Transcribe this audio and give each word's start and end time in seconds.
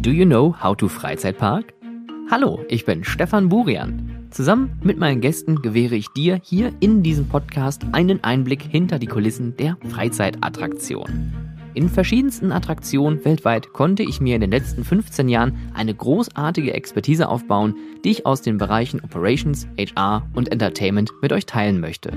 Do 0.00 0.10
you 0.10 0.24
know 0.24 0.54
how 0.58 0.74
to 0.78 0.88
Freizeitpark? 0.88 1.74
Hallo, 2.30 2.64
ich 2.68 2.86
bin 2.86 3.04
Stefan 3.04 3.50
Burian. 3.50 4.28
Zusammen 4.30 4.80
mit 4.82 4.96
meinen 4.96 5.20
Gästen 5.20 5.60
gewähre 5.60 5.94
ich 5.94 6.08
dir 6.08 6.40
hier 6.42 6.72
in 6.80 7.02
diesem 7.02 7.28
Podcast 7.28 7.84
einen 7.92 8.24
Einblick 8.24 8.62
hinter 8.62 8.98
die 8.98 9.08
Kulissen 9.08 9.58
der 9.58 9.76
Freizeitattraktion. 9.90 11.34
In 11.74 11.90
verschiedensten 11.90 12.50
Attraktionen 12.50 13.22
weltweit 13.26 13.74
konnte 13.74 14.02
ich 14.02 14.22
mir 14.22 14.36
in 14.36 14.40
den 14.40 14.52
letzten 14.52 14.84
15 14.84 15.28
Jahren 15.28 15.58
eine 15.74 15.94
großartige 15.94 16.72
Expertise 16.72 17.28
aufbauen, 17.28 17.74
die 18.02 18.12
ich 18.12 18.24
aus 18.24 18.40
den 18.40 18.56
Bereichen 18.56 19.00
Operations, 19.00 19.68
HR 19.78 20.26
und 20.32 20.50
Entertainment 20.50 21.12
mit 21.20 21.30
euch 21.34 21.44
teilen 21.44 21.78
möchte. 21.78 22.12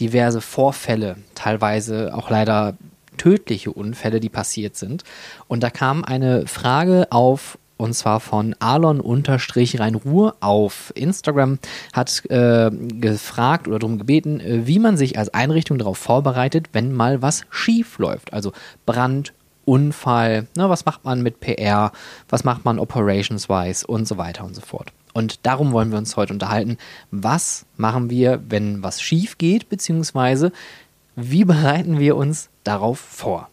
diverse 0.00 0.40
Vorfälle, 0.40 1.16
teilweise 1.34 2.14
auch 2.14 2.30
leider 2.30 2.76
tödliche 3.16 3.70
Unfälle, 3.70 4.20
die 4.20 4.28
passiert 4.28 4.76
sind. 4.76 5.04
Und 5.48 5.62
da 5.62 5.70
kam 5.70 6.04
eine 6.04 6.46
Frage 6.46 7.08
auf, 7.10 7.58
und 7.84 7.92
zwar 7.92 8.18
von 8.18 8.56
Alon-Rhein-Ruhr 8.58 10.36
auf 10.40 10.92
Instagram, 10.96 11.58
hat 11.92 12.24
äh, 12.30 12.70
gefragt 12.70 13.68
oder 13.68 13.78
darum 13.78 13.98
gebeten, 13.98 14.40
äh, 14.40 14.66
wie 14.66 14.78
man 14.78 14.96
sich 14.96 15.18
als 15.18 15.32
Einrichtung 15.32 15.78
darauf 15.78 15.98
vorbereitet, 15.98 16.70
wenn 16.72 16.92
mal 16.92 17.22
was 17.22 17.42
schief 17.50 17.98
läuft. 17.98 18.32
Also 18.32 18.52
Brand, 18.86 19.34
Unfall, 19.66 20.46
ne, 20.56 20.68
was 20.68 20.84
macht 20.84 21.04
man 21.04 21.22
mit 21.22 21.40
PR, 21.40 21.92
was 22.28 22.44
macht 22.44 22.64
man 22.64 22.78
operations-wise 22.78 23.86
und 23.86 24.08
so 24.08 24.16
weiter 24.18 24.44
und 24.44 24.54
so 24.54 24.60
fort. 24.60 24.92
Und 25.12 25.46
darum 25.46 25.72
wollen 25.72 25.90
wir 25.90 25.98
uns 25.98 26.16
heute 26.16 26.32
unterhalten. 26.32 26.76
Was 27.10 27.66
machen 27.76 28.10
wir, 28.10 28.42
wenn 28.48 28.82
was 28.82 29.00
schief 29.00 29.38
geht, 29.38 29.68
beziehungsweise 29.68 30.52
wie 31.16 31.44
bereiten 31.44 31.98
wir 31.98 32.16
uns 32.16 32.48
darauf 32.64 32.98
vor? 32.98 33.48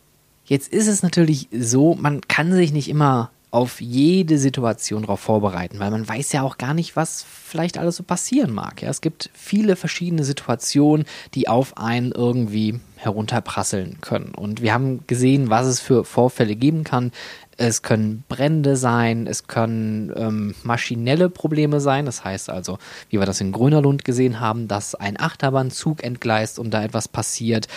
Jetzt 0.45 0.73
ist 0.73 0.87
es 0.87 1.03
natürlich 1.03 1.47
so, 1.51 1.95
man 1.95 2.21
kann 2.21 2.51
sich 2.51 2.73
nicht 2.73 2.89
immer 2.89 3.29
auf 3.51 3.81
jede 3.81 4.37
Situation 4.37 5.01
darauf 5.01 5.19
vorbereiten, 5.19 5.79
weil 5.79 5.91
man 5.91 6.07
weiß 6.07 6.31
ja 6.31 6.41
auch 6.41 6.57
gar 6.57 6.73
nicht, 6.73 6.95
was 6.95 7.23
vielleicht 7.23 7.77
alles 7.77 7.97
so 7.97 8.03
passieren 8.03 8.53
mag. 8.53 8.81
Ja, 8.81 8.89
es 8.89 9.01
gibt 9.01 9.29
viele 9.33 9.75
verschiedene 9.75 10.23
Situationen, 10.23 11.05
die 11.33 11.49
auf 11.49 11.77
einen 11.77 12.13
irgendwie 12.13 12.79
herunterprasseln 12.95 13.97
können. 13.99 14.33
Und 14.33 14.61
wir 14.61 14.73
haben 14.73 15.05
gesehen, 15.05 15.49
was 15.49 15.67
es 15.67 15.81
für 15.81 16.05
Vorfälle 16.05 16.55
geben 16.55 16.85
kann 16.85 17.11
es 17.61 17.83
können 17.83 18.23
Brände 18.27 18.75
sein, 18.75 19.27
es 19.27 19.45
können 19.45 20.11
ähm, 20.15 20.55
maschinelle 20.63 21.29
Probleme 21.29 21.79
sein. 21.79 22.07
Das 22.07 22.23
heißt 22.23 22.49
also, 22.49 22.79
wie 23.09 23.19
wir 23.19 23.27
das 23.27 23.39
in 23.39 23.51
Grönerlund 23.51 24.03
gesehen 24.03 24.39
haben, 24.39 24.67
dass 24.67 24.95
ein 24.95 25.19
Achterbahnzug 25.19 26.03
entgleist 26.03 26.57
und 26.57 26.73
da 26.73 26.83
etwas 26.83 27.07
passiert. 27.07 27.67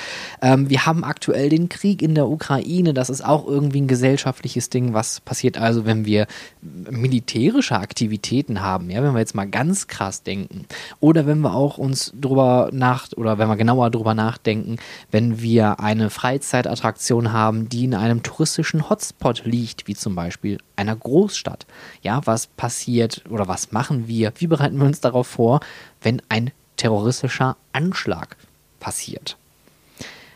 Ähm, 0.40 0.70
wir 0.70 0.86
haben 0.86 1.04
aktuell 1.04 1.50
den 1.50 1.68
Krieg 1.68 2.00
in 2.00 2.14
der 2.14 2.28
Ukraine. 2.28 2.94
Das 2.94 3.10
ist 3.10 3.22
auch 3.22 3.46
irgendwie 3.46 3.82
ein 3.82 3.86
gesellschaftliches 3.86 4.70
Ding. 4.70 4.94
Was 4.94 5.20
passiert 5.20 5.58
also, 5.58 5.84
wenn 5.84 6.06
wir 6.06 6.26
militärische 6.62 7.76
Aktivitäten 7.76 8.62
haben? 8.62 8.88
Ja, 8.88 9.02
wenn 9.02 9.12
wir 9.12 9.20
jetzt 9.20 9.34
mal 9.34 9.48
ganz 9.48 9.86
krass 9.86 10.22
denken. 10.22 10.64
Oder 11.00 11.26
wenn 11.26 11.40
wir 11.40 11.54
auch 11.54 11.76
uns 11.76 12.14
drüber 12.18 12.70
nach, 12.72 13.08
oder 13.16 13.36
wenn 13.36 13.48
wir 13.48 13.56
genauer 13.56 13.90
drüber 13.90 14.14
nachdenken, 14.14 14.76
wenn 15.10 15.42
wir 15.42 15.80
eine 15.80 16.08
Freizeitattraktion 16.08 17.32
haben, 17.34 17.68
die 17.68 17.84
in 17.84 17.94
einem 17.94 18.22
touristischen 18.22 18.88
Hotspot 18.88 19.44
liegt 19.44 19.73
nicht 19.74 19.88
wie 19.88 19.94
zum 19.94 20.14
Beispiel 20.14 20.58
einer 20.76 20.96
Großstadt. 20.96 21.66
Ja, 22.02 22.20
was 22.26 22.46
passiert 22.46 23.22
oder 23.28 23.48
was 23.48 23.72
machen 23.72 24.06
wir? 24.08 24.32
Wie 24.36 24.46
bereiten 24.46 24.78
wir 24.78 24.86
uns 24.86 25.00
darauf 25.00 25.26
vor, 25.26 25.60
wenn 26.00 26.22
ein 26.28 26.52
terroristischer 26.76 27.56
Anschlag 27.72 28.36
passiert? 28.80 29.36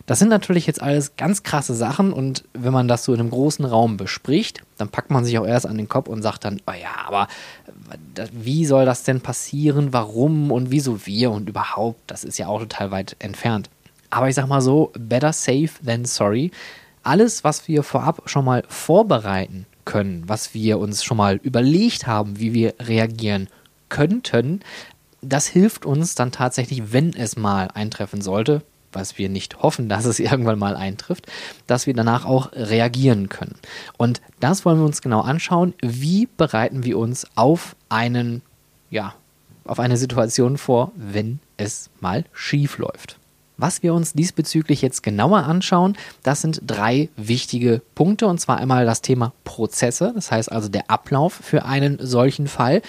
Das 0.07 0.19
sind 0.19 0.31
natürlich 0.31 0.67
jetzt 0.67 0.81
alles 0.81 1.17
ganz 1.17 1.43
krasse 1.43 1.75
Sachen 1.75 2.15
und 2.15 2.45
wenn 2.55 2.73
man 2.73 2.89
das 2.89 3.05
so 3.05 3.13
in 3.13 3.21
einem 3.21 3.31
großen 3.31 3.67
Raum 3.67 3.99
bespricht, 3.99 4.63
dann 4.79 4.89
packt 4.89 5.11
man 5.11 5.25
sich 5.25 5.39
auch 5.39 5.47
erst 5.47 5.67
an 5.67 5.77
den 5.77 5.89
Kopf 5.89 6.09
und 6.09 6.23
sagt 6.23 6.47
dann, 6.47 6.63
oh 6.67 6.73
ja, 6.73 7.07
aber 7.07 7.29
wie 8.33 8.65
soll 8.65 8.87
das 8.87 9.03
denn 9.03 9.21
passieren? 9.21 9.93
Warum 9.93 10.51
und 10.51 10.71
wieso 10.71 11.05
wir 11.07 11.31
und 11.31 11.49
überhaupt? 11.51 12.01
Das 12.07 12.25
ist 12.25 12.39
ja 12.39 12.49
auch 12.49 12.61
total 12.61 12.91
weit 12.91 13.17
entfernt. 13.19 13.69
Aber 14.09 14.31
ich 14.31 14.35
sag 14.35 14.47
mal 14.49 14.63
so, 14.63 14.93
better 14.99 15.35
safe 15.35 15.73
than 15.85 16.07
sorry 16.07 16.53
alles, 17.09 17.43
was 17.43 17.67
wir 17.69 17.83
vorab 17.83 18.23
schon 18.27 18.45
mal 18.45 18.65
vorbereiten 18.69 19.67
können, 19.85 20.25
was 20.27 20.53
wir 20.53 20.79
uns 20.79 21.03
schon 21.03 21.17
mal 21.17 21.37
überlegt 21.37 22.07
haben, 22.07 22.39
wie 22.39 22.53
wir 22.53 22.75
reagieren 22.79 23.49
könnten, 23.89 24.61
das 25.23 25.47
hilft 25.47 25.87
uns 25.87 26.15
dann 26.15 26.31
tatsächlich, 26.31 26.93
wenn 26.93 27.15
es 27.15 27.37
mal 27.37 27.69
eintreffen 27.73 28.21
sollte, 28.21 28.63
was 28.93 29.19
wir 29.19 29.29
nicht 29.29 29.63
hoffen, 29.63 29.89
dass 29.89 30.05
es 30.05 30.19
irgendwann 30.21 30.59
mal 30.59 30.77
eintrifft, 30.77 31.27
dass 31.67 31.87
wir 31.87 31.95
danach 31.95 32.27
auch 32.27 32.53
reagieren 32.53 33.29
können. 33.29 33.57
Und 33.97 34.21
das 34.41 34.65
wollen 34.65 34.79
wir 34.79 34.87
uns 34.87 35.03
genau 35.03 35.23
anschauen. 35.23 35.75
Wie 35.81 36.29
bereiten 36.37 36.85
wir 36.85 36.99
uns 36.99 37.27
auf 37.35 37.75
einen, 37.89 38.43
ja, 38.91 39.15
auf 39.65 39.81
eine 39.81 39.97
Situation 39.97 40.59
vor, 40.59 40.93
wenn 40.95 41.41
es 41.57 41.91
mal 42.01 42.25
schief 42.33 42.79
läuft? 42.79 43.19
Was 43.59 43.83
wir 43.83 43.93
uns 43.93 44.13
diesbezüglich 44.13 44.83
jetzt 44.83 45.03
genauer 45.03 45.39
anschauen, 45.39 45.97
das 46.23 46.41
sind 46.41 46.63
drei 46.65 47.09
wichtige 47.17 47.83
Punkte. 47.97 48.29
Und 48.29 48.41
zwar 48.41 48.59
einmal 48.59 48.87
das 48.87 49.03
Thema 49.03 49.33
Prozesse, 49.43 50.13
das 50.15 50.31
heißt 50.31 50.51
also 50.51 50.69
der 50.69 50.91
Ablauf 50.91 51.35
für 51.35 51.65
einen 51.65 51.99
solchen 52.01 52.47
Fall. 52.47 52.83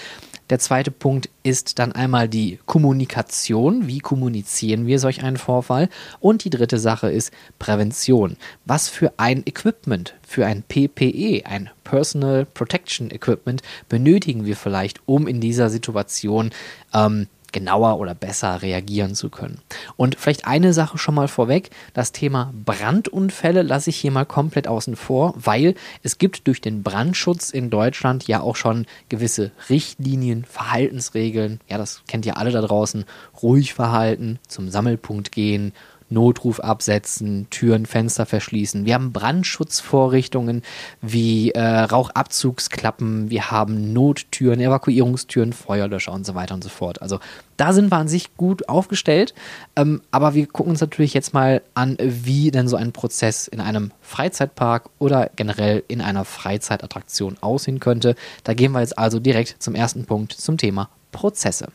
Der 0.51 0.59
zweite 0.59 0.89
Punkt 0.89 1.29
ist 1.43 1.77
dann 1.77 1.91
einmal 1.91 2.27
die 2.27 2.59
Kommunikation. 2.65 3.87
Wie 3.87 3.99
kommunizieren 3.99 4.87
wir 4.87 4.99
solch 4.99 5.23
einen 5.23 5.37
Vorfall? 5.37 5.89
Und 6.19 6.43
die 6.43 6.49
dritte 6.49 6.79
Sache 6.79 7.11
ist 7.11 7.31
Prävention. 7.59 8.35
Was 8.65 8.89
für 8.89 9.13
ein 9.17 9.43
Equipment, 9.45 10.15
für 10.27 10.47
ein 10.47 10.63
PPE, 10.63 11.45
ein 11.45 11.69
Personal 11.83 12.45
Protection 12.45 13.11
Equipment, 13.11 13.61
benötigen 13.89 14.45
wir 14.45 14.55
vielleicht, 14.55 15.01
um 15.05 15.27
in 15.27 15.39
dieser 15.39 15.69
Situation 15.69 16.49
ähm, 16.93 17.27
genauer 17.51 17.99
oder 17.99 18.15
besser 18.15 18.61
reagieren 18.61 19.15
zu 19.15 19.29
können. 19.29 19.59
Und 19.97 20.15
vielleicht 20.19 20.45
eine 20.45 20.73
Sache 20.73 20.97
schon 20.97 21.15
mal 21.15 21.27
vorweg, 21.27 21.69
das 21.93 22.11
Thema 22.11 22.53
Brandunfälle 22.65 23.61
lasse 23.61 23.89
ich 23.89 23.97
hier 23.97 24.11
mal 24.11 24.25
komplett 24.25 24.67
außen 24.67 24.95
vor, 24.95 25.33
weil 25.35 25.75
es 26.03 26.17
gibt 26.17 26.47
durch 26.47 26.61
den 26.61 26.83
Brandschutz 26.83 27.49
in 27.49 27.69
Deutschland 27.69 28.27
ja 28.27 28.41
auch 28.41 28.55
schon 28.55 28.85
gewisse 29.09 29.51
Richtlinien, 29.69 30.45
Verhaltensregeln, 30.45 31.59
ja, 31.67 31.77
das 31.77 32.03
kennt 32.07 32.25
ihr 32.25 32.37
alle 32.37 32.51
da 32.51 32.61
draußen, 32.61 33.05
ruhig 33.41 33.73
verhalten, 33.73 34.39
zum 34.47 34.69
Sammelpunkt 34.69 35.31
gehen, 35.31 35.73
Notruf 36.09 36.59
absetzen, 36.59 37.47
Türen, 37.49 37.85
Fenster 37.85 38.25
verschließen. 38.25 38.85
Wir 38.85 38.95
haben 38.95 39.11
Brandschutzvorrichtungen 39.11 40.63
wie 41.01 41.51
äh, 41.51 41.61
Rauchabzugsklappen, 41.61 43.29
wir 43.29 43.51
haben 43.51 43.93
Nottüren, 43.93 44.59
Evakuierungstüren, 44.59 45.53
Feuerlöscher 45.53 46.11
und 46.11 46.25
so 46.25 46.35
weiter 46.35 46.55
und 46.55 46.63
so 46.63 46.69
fort. 46.69 47.01
Also 47.01 47.19
da 47.57 47.73
sind 47.73 47.91
wir 47.91 47.97
an 47.97 48.07
sich 48.07 48.35
gut 48.37 48.69
aufgestellt, 48.69 49.33
ähm, 49.75 50.01
aber 50.11 50.33
wir 50.33 50.47
gucken 50.47 50.71
uns 50.71 50.81
natürlich 50.81 51.13
jetzt 51.13 51.33
mal 51.33 51.61
an, 51.73 51.97
wie 51.99 52.51
denn 52.51 52.67
so 52.67 52.77
ein 52.77 52.91
Prozess 52.91 53.47
in 53.47 53.59
einem 53.59 53.91
Freizeitpark 54.01 54.89
oder 54.97 55.29
generell 55.35 55.83
in 55.87 56.01
einer 56.01 56.25
Freizeitattraktion 56.25 57.37
aussehen 57.41 57.79
könnte. 57.79 58.15
Da 58.43 58.53
gehen 58.53 58.71
wir 58.71 58.79
jetzt 58.79 58.97
also 58.97 59.19
direkt 59.19 59.55
zum 59.59 59.75
ersten 59.75 60.05
Punkt 60.05 60.33
zum 60.33 60.57
Thema 60.57 60.89
Prozesse. 61.11 61.67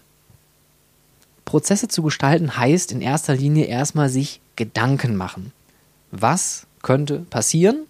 Prozesse 1.44 1.88
zu 1.88 2.02
gestalten 2.02 2.56
heißt 2.56 2.92
in 2.92 3.00
erster 3.00 3.34
Linie 3.34 3.66
erstmal 3.66 4.08
sich 4.08 4.40
Gedanken 4.56 5.16
machen. 5.16 5.52
Was 6.10 6.66
könnte 6.82 7.20
passieren 7.30 7.86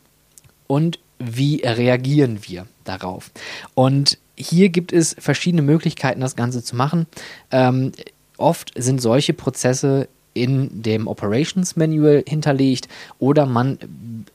und 0.67 0.99
wie 1.19 1.63
reagieren 1.65 2.41
wir 2.43 2.67
darauf? 2.85 3.31
Und 3.75 4.19
hier 4.37 4.69
gibt 4.69 4.93
es 4.93 5.15
verschiedene 5.19 5.63
Möglichkeiten, 5.63 6.21
das 6.21 6.37
Ganze 6.37 6.63
zu 6.63 6.75
machen. 6.75 7.07
Ähm, 7.51 7.93
oft 8.37 8.73
sind 8.77 9.01
solche 9.01 9.33
Prozesse 9.33 10.09
in 10.35 10.83
dem 10.83 11.07
Operations 11.07 11.77
Manual 11.77 12.25
hinterlegt 12.27 12.89
oder 13.19 13.47
man 13.47 13.79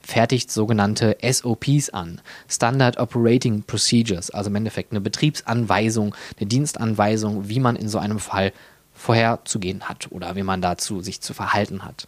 fertigt 0.01 0.49
sogenannte 0.49 1.17
SOPs 1.21 1.89
an, 1.89 2.21
Standard 2.47 2.97
Operating 2.97 3.63
Procedures, 3.63 4.31
also 4.31 4.49
im 4.49 4.55
Endeffekt 4.55 4.91
eine 4.91 5.01
Betriebsanweisung, 5.01 6.15
eine 6.39 6.47
Dienstanweisung, 6.47 7.49
wie 7.49 7.59
man 7.59 7.75
in 7.75 7.89
so 7.89 7.99
einem 7.99 8.19
Fall 8.19 8.53
vorherzugehen 8.99 9.87
hat 9.87 10.11
oder 10.11 10.35
wie 10.35 10.43
man 10.43 10.61
dazu 10.61 11.01
sich 11.01 11.21
zu 11.21 11.33
verhalten 11.33 11.85
hat. 11.85 12.07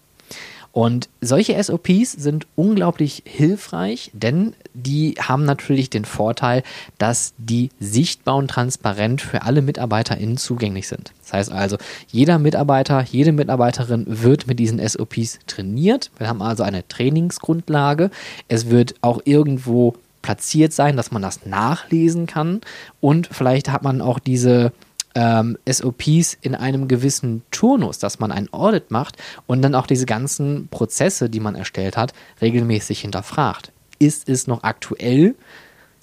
Und 0.73 1.09
solche 1.19 1.61
SOPs 1.61 2.13
sind 2.13 2.47
unglaublich 2.55 3.23
hilfreich, 3.25 4.09
denn 4.13 4.53
die 4.73 5.15
haben 5.19 5.43
natürlich 5.43 5.89
den 5.89 6.05
Vorteil, 6.05 6.63
dass 6.97 7.33
die 7.37 7.71
sichtbar 7.79 8.37
und 8.37 8.49
transparent 8.49 9.21
für 9.21 9.41
alle 9.41 9.61
MitarbeiterInnen 9.61 10.37
zugänglich 10.37 10.87
sind. 10.87 11.11
Das 11.23 11.33
heißt 11.33 11.51
also, 11.51 11.77
jeder 12.07 12.39
Mitarbeiter, 12.39 13.03
jede 13.03 13.33
Mitarbeiterin 13.33 14.05
wird 14.07 14.47
mit 14.47 14.59
diesen 14.59 14.85
SOPs 14.85 15.39
trainiert. 15.45 16.09
Wir 16.17 16.29
haben 16.29 16.41
also 16.41 16.63
eine 16.63 16.87
Trainingsgrundlage. 16.87 18.09
Es 18.47 18.69
wird 18.69 18.95
auch 19.01 19.21
irgendwo 19.25 19.95
platziert 20.21 20.71
sein, 20.71 20.95
dass 20.95 21.11
man 21.11 21.21
das 21.21 21.45
nachlesen 21.45 22.27
kann 22.27 22.61
und 23.01 23.27
vielleicht 23.29 23.69
hat 23.71 23.83
man 23.83 24.01
auch 24.01 24.19
diese 24.19 24.71
ähm, 25.15 25.57
SOPs 25.69 26.37
in 26.41 26.55
einem 26.55 26.87
gewissen 26.87 27.43
Turnus, 27.51 27.99
dass 27.99 28.19
man 28.19 28.31
ein 28.31 28.51
Audit 28.53 28.91
macht 28.91 29.17
und 29.47 29.61
dann 29.61 29.75
auch 29.75 29.87
diese 29.87 30.05
ganzen 30.05 30.67
Prozesse, 30.69 31.29
die 31.29 31.39
man 31.39 31.55
erstellt 31.55 31.97
hat, 31.97 32.13
regelmäßig 32.41 33.01
hinterfragt. 33.01 33.71
Ist 33.99 34.29
es 34.29 34.47
noch 34.47 34.63
aktuell? 34.63 35.35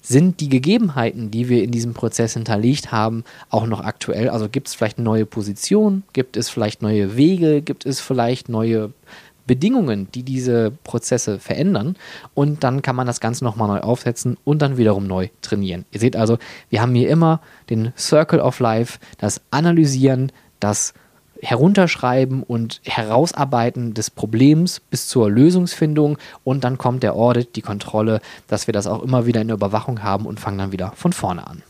Sind 0.01 0.39
die 0.39 0.47
Gegebenheiten, 0.47 1.29
die 1.29 1.49
wir 1.49 1.61
in 1.61 1.71
diesem 1.71 1.93
Prozess 1.93 2.33
hinterlegt 2.33 2.91
haben, 2.91 3.25
auch 3.49 3.67
noch 3.67 3.81
aktuell? 3.81 4.29
Also 4.29 4.47
gibt 4.47 4.69
es 4.69 4.75
vielleicht 4.75 4.97
neue 4.97 5.25
Position? 5.25 6.03
Gibt 6.13 6.37
es 6.37 6.49
vielleicht 6.49 6.81
neue 6.81 7.17
Wege? 7.17 7.61
Gibt 7.61 7.85
es 7.85 7.99
vielleicht 7.99 8.47
neue 8.47 8.93
Bedingungen, 9.49 10.07
die 10.11 10.21
diese 10.21 10.69
Prozesse 10.83 11.39
verändern. 11.39 11.95
Und 12.35 12.63
dann 12.63 12.83
kann 12.83 12.95
man 12.95 13.07
das 13.07 13.19
Ganze 13.19 13.43
nochmal 13.43 13.67
neu 13.67 13.79
aufsetzen 13.79 14.37
und 14.43 14.61
dann 14.61 14.77
wiederum 14.77 15.07
neu 15.07 15.29
trainieren. 15.41 15.85
Ihr 15.91 15.99
seht 15.99 16.15
also, 16.15 16.37
wir 16.69 16.83
haben 16.83 16.93
hier 16.93 17.09
immer 17.09 17.41
den 17.71 17.91
Circle 17.97 18.41
of 18.41 18.59
Life, 18.59 18.99
das 19.17 19.41
Analysieren, 19.49 20.31
das 20.59 20.93
Herunterschreiben 21.41 22.43
und 22.43 22.79
Herausarbeiten 22.83 23.95
des 23.95 24.11
Problems 24.11 24.81
bis 24.81 25.07
zur 25.07 25.31
Lösungsfindung 25.31 26.19
und 26.43 26.63
dann 26.63 26.77
kommt 26.77 27.01
der 27.01 27.15
Audit, 27.15 27.55
die 27.55 27.63
Kontrolle, 27.63 28.21
dass 28.45 28.67
wir 28.67 28.73
das 28.73 28.85
auch 28.85 29.01
immer 29.01 29.25
wieder 29.25 29.41
in 29.41 29.47
der 29.47 29.57
Überwachung 29.57 30.03
haben 30.03 30.27
und 30.27 30.39
fangen 30.39 30.59
dann 30.59 30.71
wieder 30.71 30.93
von 30.95 31.11
vorne 31.11 31.47
an. 31.47 31.63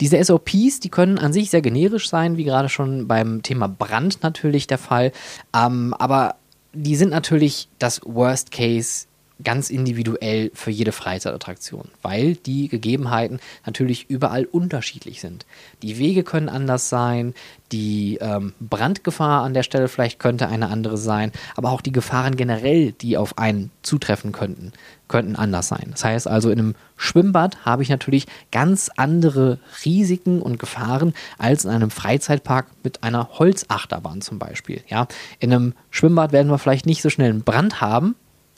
Diese 0.00 0.22
SOPs, 0.22 0.80
die 0.80 0.88
können 0.88 1.18
an 1.18 1.32
sich 1.32 1.50
sehr 1.50 1.62
generisch 1.62 2.08
sein, 2.08 2.36
wie 2.36 2.44
gerade 2.44 2.68
schon 2.68 3.06
beim 3.06 3.42
Thema 3.42 3.68
Brand 3.68 4.24
natürlich 4.24 4.66
der 4.66 4.78
Fall. 4.78 5.12
Ähm, 5.54 5.94
aber 5.98 6.36
die 6.74 6.96
sind 6.96 7.10
natürlich 7.10 7.68
das 7.78 8.00
Worst 8.04 8.50
Case 8.50 9.06
ganz 9.42 9.70
individuell 9.70 10.50
für 10.54 10.70
jede 10.70 10.92
Freizeitattraktion, 10.92 11.88
weil 12.02 12.34
die 12.34 12.68
Gegebenheiten 12.68 13.40
natürlich 13.66 14.08
überall 14.08 14.44
unterschiedlich 14.44 15.20
sind. 15.20 15.46
Die 15.82 15.98
Wege 15.98 16.22
können 16.22 16.48
anders 16.48 16.88
sein, 16.88 17.34
die 17.72 18.18
ähm, 18.20 18.52
Brandgefahr 18.60 19.42
an 19.42 19.54
der 19.54 19.62
Stelle 19.62 19.88
vielleicht 19.88 20.18
könnte 20.18 20.48
eine 20.48 20.68
andere 20.68 20.98
sein, 20.98 21.32
aber 21.56 21.70
auch 21.70 21.80
die 21.80 21.92
Gefahren 21.92 22.36
generell, 22.36 22.92
die 22.92 23.16
auf 23.16 23.38
einen 23.38 23.70
zutreffen 23.82 24.32
könnten, 24.32 24.72
könnten 25.08 25.36
anders 25.36 25.68
sein. 25.68 25.88
Das 25.90 26.04
heißt 26.04 26.28
also, 26.28 26.50
in 26.50 26.58
einem 26.58 26.74
Schwimmbad 26.96 27.64
habe 27.64 27.82
ich 27.82 27.88
natürlich 27.88 28.26
ganz 28.50 28.90
andere 28.96 29.58
Risiken 29.84 30.42
und 30.42 30.58
Gefahren 30.58 31.14
als 31.38 31.64
in 31.64 31.70
einem 31.70 31.90
Freizeitpark 31.90 32.66
mit 32.84 33.02
einer 33.02 33.38
Holzachterbahn 33.38 34.20
zum 34.20 34.38
Beispiel. 34.38 34.82
Ja, 34.88 35.08
in 35.38 35.52
einem 35.52 35.74
Schwimmbad 35.90 36.32
werden 36.32 36.50
wir 36.50 36.58
vielleicht 36.58 36.86
nicht 36.86 37.02
so 37.02 37.10
schnell 37.10 37.30
einen 37.30 37.42
Brand 37.42 37.80
haben, 37.80 38.14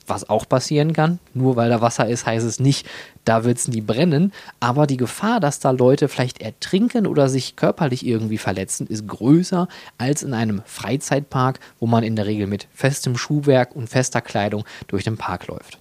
was 0.07 0.29
auch 0.29 0.47
passieren 0.47 0.93
kann. 0.93 1.19
Nur 1.33 1.55
weil 1.55 1.69
da 1.69 1.81
Wasser 1.81 2.07
ist, 2.07 2.25
heißt 2.25 2.45
es 2.45 2.59
nicht, 2.59 2.87
da 3.23 3.43
wird 3.43 3.57
es 3.57 3.67
nie 3.67 3.81
brennen. 3.81 4.31
Aber 4.59 4.87
die 4.87 4.97
Gefahr, 4.97 5.39
dass 5.39 5.59
da 5.59 5.71
Leute 5.71 6.07
vielleicht 6.07 6.41
ertrinken 6.41 7.07
oder 7.07 7.29
sich 7.29 7.55
körperlich 7.55 8.05
irgendwie 8.05 8.37
verletzen, 8.37 8.87
ist 8.87 9.07
größer 9.07 9.67
als 9.97 10.23
in 10.23 10.33
einem 10.33 10.61
Freizeitpark, 10.65 11.59
wo 11.79 11.87
man 11.87 12.03
in 12.03 12.15
der 12.15 12.25
Regel 12.25 12.47
mit 12.47 12.67
festem 12.73 13.17
Schuhwerk 13.17 13.75
und 13.75 13.89
fester 13.89 14.21
Kleidung 14.21 14.63
durch 14.87 15.03
den 15.03 15.17
Park 15.17 15.47
läuft. 15.47 15.79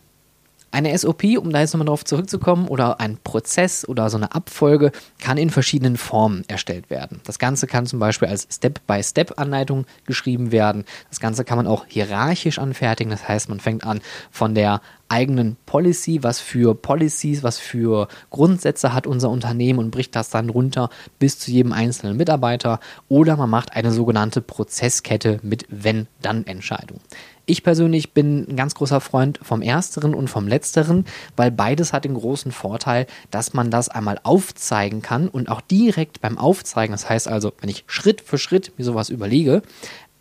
Eine 0.74 0.98
SOP, 0.98 1.22
um 1.38 1.52
da 1.52 1.60
jetzt 1.60 1.72
nochmal 1.72 1.86
drauf 1.86 2.04
zurückzukommen, 2.04 2.66
oder 2.66 2.98
ein 2.98 3.18
Prozess 3.22 3.88
oder 3.88 4.10
so 4.10 4.16
eine 4.16 4.34
Abfolge 4.34 4.90
kann 5.20 5.38
in 5.38 5.50
verschiedenen 5.50 5.96
Formen 5.96 6.42
erstellt 6.48 6.90
werden. 6.90 7.20
Das 7.22 7.38
Ganze 7.38 7.68
kann 7.68 7.86
zum 7.86 8.00
Beispiel 8.00 8.26
als 8.26 8.48
Step-by-Step-Anleitung 8.50 9.86
geschrieben 10.04 10.50
werden. 10.50 10.84
Das 11.10 11.20
Ganze 11.20 11.44
kann 11.44 11.58
man 11.58 11.68
auch 11.68 11.86
hierarchisch 11.86 12.58
anfertigen. 12.58 13.10
Das 13.10 13.28
heißt, 13.28 13.48
man 13.50 13.60
fängt 13.60 13.86
an 13.86 14.00
von 14.32 14.56
der 14.56 14.80
eigenen 15.08 15.56
Policy, 15.64 16.24
was 16.24 16.40
für 16.40 16.74
Policies, 16.74 17.44
was 17.44 17.60
für 17.60 18.08
Grundsätze 18.30 18.92
hat 18.92 19.06
unser 19.06 19.30
Unternehmen 19.30 19.78
und 19.78 19.92
bricht 19.92 20.16
das 20.16 20.30
dann 20.30 20.50
runter 20.50 20.90
bis 21.20 21.38
zu 21.38 21.52
jedem 21.52 21.72
einzelnen 21.72 22.16
Mitarbeiter. 22.16 22.80
Oder 23.08 23.36
man 23.36 23.48
macht 23.48 23.76
eine 23.76 23.92
sogenannte 23.92 24.40
Prozesskette 24.40 25.38
mit 25.42 25.66
Wenn-Dann-Entscheidung. 25.68 26.98
Ich 27.46 27.62
persönlich 27.62 28.12
bin 28.12 28.46
ein 28.48 28.56
ganz 28.56 28.74
großer 28.74 29.00
Freund 29.00 29.38
vom 29.42 29.60
Ersteren 29.60 30.14
und 30.14 30.28
vom 30.28 30.48
Letzteren, 30.48 31.04
weil 31.36 31.50
beides 31.50 31.92
hat 31.92 32.04
den 32.04 32.14
großen 32.14 32.52
Vorteil, 32.52 33.06
dass 33.30 33.52
man 33.52 33.70
das 33.70 33.90
einmal 33.90 34.18
aufzeigen 34.22 35.02
kann 35.02 35.28
und 35.28 35.50
auch 35.50 35.60
direkt 35.60 36.22
beim 36.22 36.38
Aufzeigen, 36.38 36.92
das 36.92 37.08
heißt 37.08 37.28
also, 37.28 37.52
wenn 37.60 37.68
ich 37.68 37.84
Schritt 37.86 38.22
für 38.22 38.38
Schritt 38.38 38.72
mir 38.78 38.84
sowas 38.84 39.10
überlege, 39.10 39.62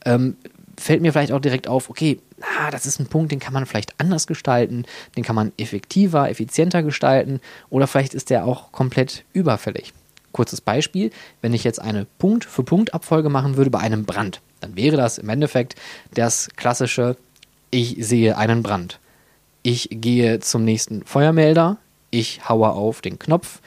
ähm, 0.04 0.36
fällt 0.78 1.02
mir 1.02 1.14
vielleicht 1.14 1.32
auch 1.32 1.40
direkt 1.40 1.68
auf, 1.70 1.90
okay, 1.90 2.20
ah, 2.42 2.72
das 2.72 2.86
ist 2.86 3.00
ein 3.00 3.08
Punkt, 3.08 3.32
den 3.32 3.40
kann 3.40 3.54
man 3.54 3.66
vielleicht 3.66 4.00
anders 4.00 4.28
gestalten, 4.28 4.84
den 5.16 5.24
kann 5.24 5.36
man 5.36 5.54
effektiver, 5.58 6.30
effizienter 6.30 6.84
gestalten 6.84 7.40
oder 7.70 7.88
vielleicht 7.88 8.16
ist 8.16 8.32
der 8.32 8.46
auch 8.46 8.74
komplett 8.74 9.24
überfällig. 9.32 9.94
Kurzes 10.34 10.60
Beispiel, 10.60 11.12
wenn 11.42 11.54
ich 11.54 11.64
jetzt 11.64 11.82
eine 11.82 12.06
Punkt-für-Punkt-Abfolge 12.18 13.30
machen 13.30 13.56
würde 13.56 13.70
bei 13.70 13.80
einem 13.80 14.04
Brand 14.04 14.42
dann 14.64 14.76
wäre 14.76 14.98
das 14.98 15.18
im 15.18 15.30
Endeffekt 15.30 15.76
das 16.14 16.50
klassische, 16.56 17.18
ich 17.70 17.98
sehe 18.00 18.38
einen 18.38 18.64
Brand. 18.64 19.00
Ich 19.62 19.90
gehe 19.92 20.40
zum 20.40 20.64
nächsten 20.64 21.04
Feuermelder, 21.04 21.78
ich 22.12 22.48
haue 22.48 22.70
auf 22.70 23.02
den 23.02 23.20
Knopf, 23.20 23.60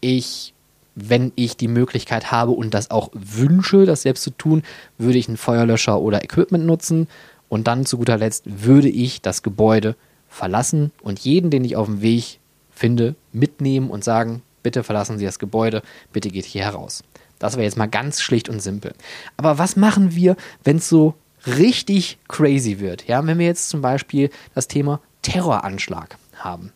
ich, 0.00 0.54
wenn 0.94 1.32
ich 1.36 1.56
die 1.56 1.68
Möglichkeit 1.68 2.30
habe 2.30 2.52
und 2.52 2.74
das 2.74 2.90
auch 2.90 3.10
wünsche, 3.12 3.84
das 3.84 4.02
selbst 4.02 4.22
zu 4.22 4.30
tun, 4.30 4.62
würde 4.96 5.18
ich 5.18 5.28
einen 5.28 5.36
Feuerlöscher 5.36 6.00
oder 6.00 6.24
Equipment 6.24 6.64
nutzen. 6.64 7.08
Und 7.50 7.66
dann 7.66 7.86
zu 7.86 7.96
guter 7.96 8.18
Letzt 8.18 8.44
würde 8.44 8.88
ich 8.88 9.22
das 9.22 9.42
Gebäude 9.42 9.96
verlassen 10.28 10.92
und 11.00 11.18
jeden, 11.20 11.50
den 11.50 11.64
ich 11.64 11.76
auf 11.76 11.86
dem 11.86 12.02
Weg 12.02 12.40
finde, 12.70 13.14
mitnehmen 13.32 13.90
und 13.90 14.04
sagen, 14.04 14.42
bitte 14.62 14.82
verlassen 14.84 15.18
Sie 15.18 15.24
das 15.24 15.38
Gebäude, 15.38 15.82
bitte 16.12 16.30
geht 16.30 16.44
hier 16.44 16.64
heraus. 16.64 17.02
Das 17.38 17.54
wäre 17.54 17.64
jetzt 17.64 17.76
mal 17.76 17.86
ganz 17.86 18.20
schlicht 18.20 18.48
und 18.48 18.60
simpel. 18.60 18.94
Aber 19.36 19.58
was 19.58 19.76
machen 19.76 20.14
wir, 20.14 20.36
wenn 20.64 20.78
es 20.78 20.88
so 20.88 21.14
richtig 21.46 22.18
crazy 22.28 22.80
wird? 22.80 23.06
Ja, 23.06 23.24
wenn 23.26 23.38
wir 23.38 23.46
jetzt 23.46 23.68
zum 23.68 23.80
Beispiel 23.80 24.30
das 24.54 24.68
Thema 24.68 25.00
Terroranschlag 25.22 26.16
haben. 26.36 26.72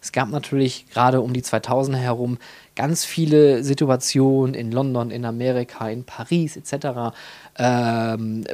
Es 0.00 0.12
gab 0.12 0.28
natürlich 0.28 0.86
gerade 0.90 1.22
um 1.22 1.32
die 1.32 1.42
2000er 1.42 1.96
herum 1.96 2.36
ganz 2.76 3.06
viele 3.06 3.64
Situationen 3.64 4.54
in 4.54 4.70
London, 4.70 5.10
in 5.10 5.24
Amerika, 5.24 5.88
in 5.88 6.04
Paris 6.04 6.58
etc., 6.58 7.14
ähm, 7.56 8.44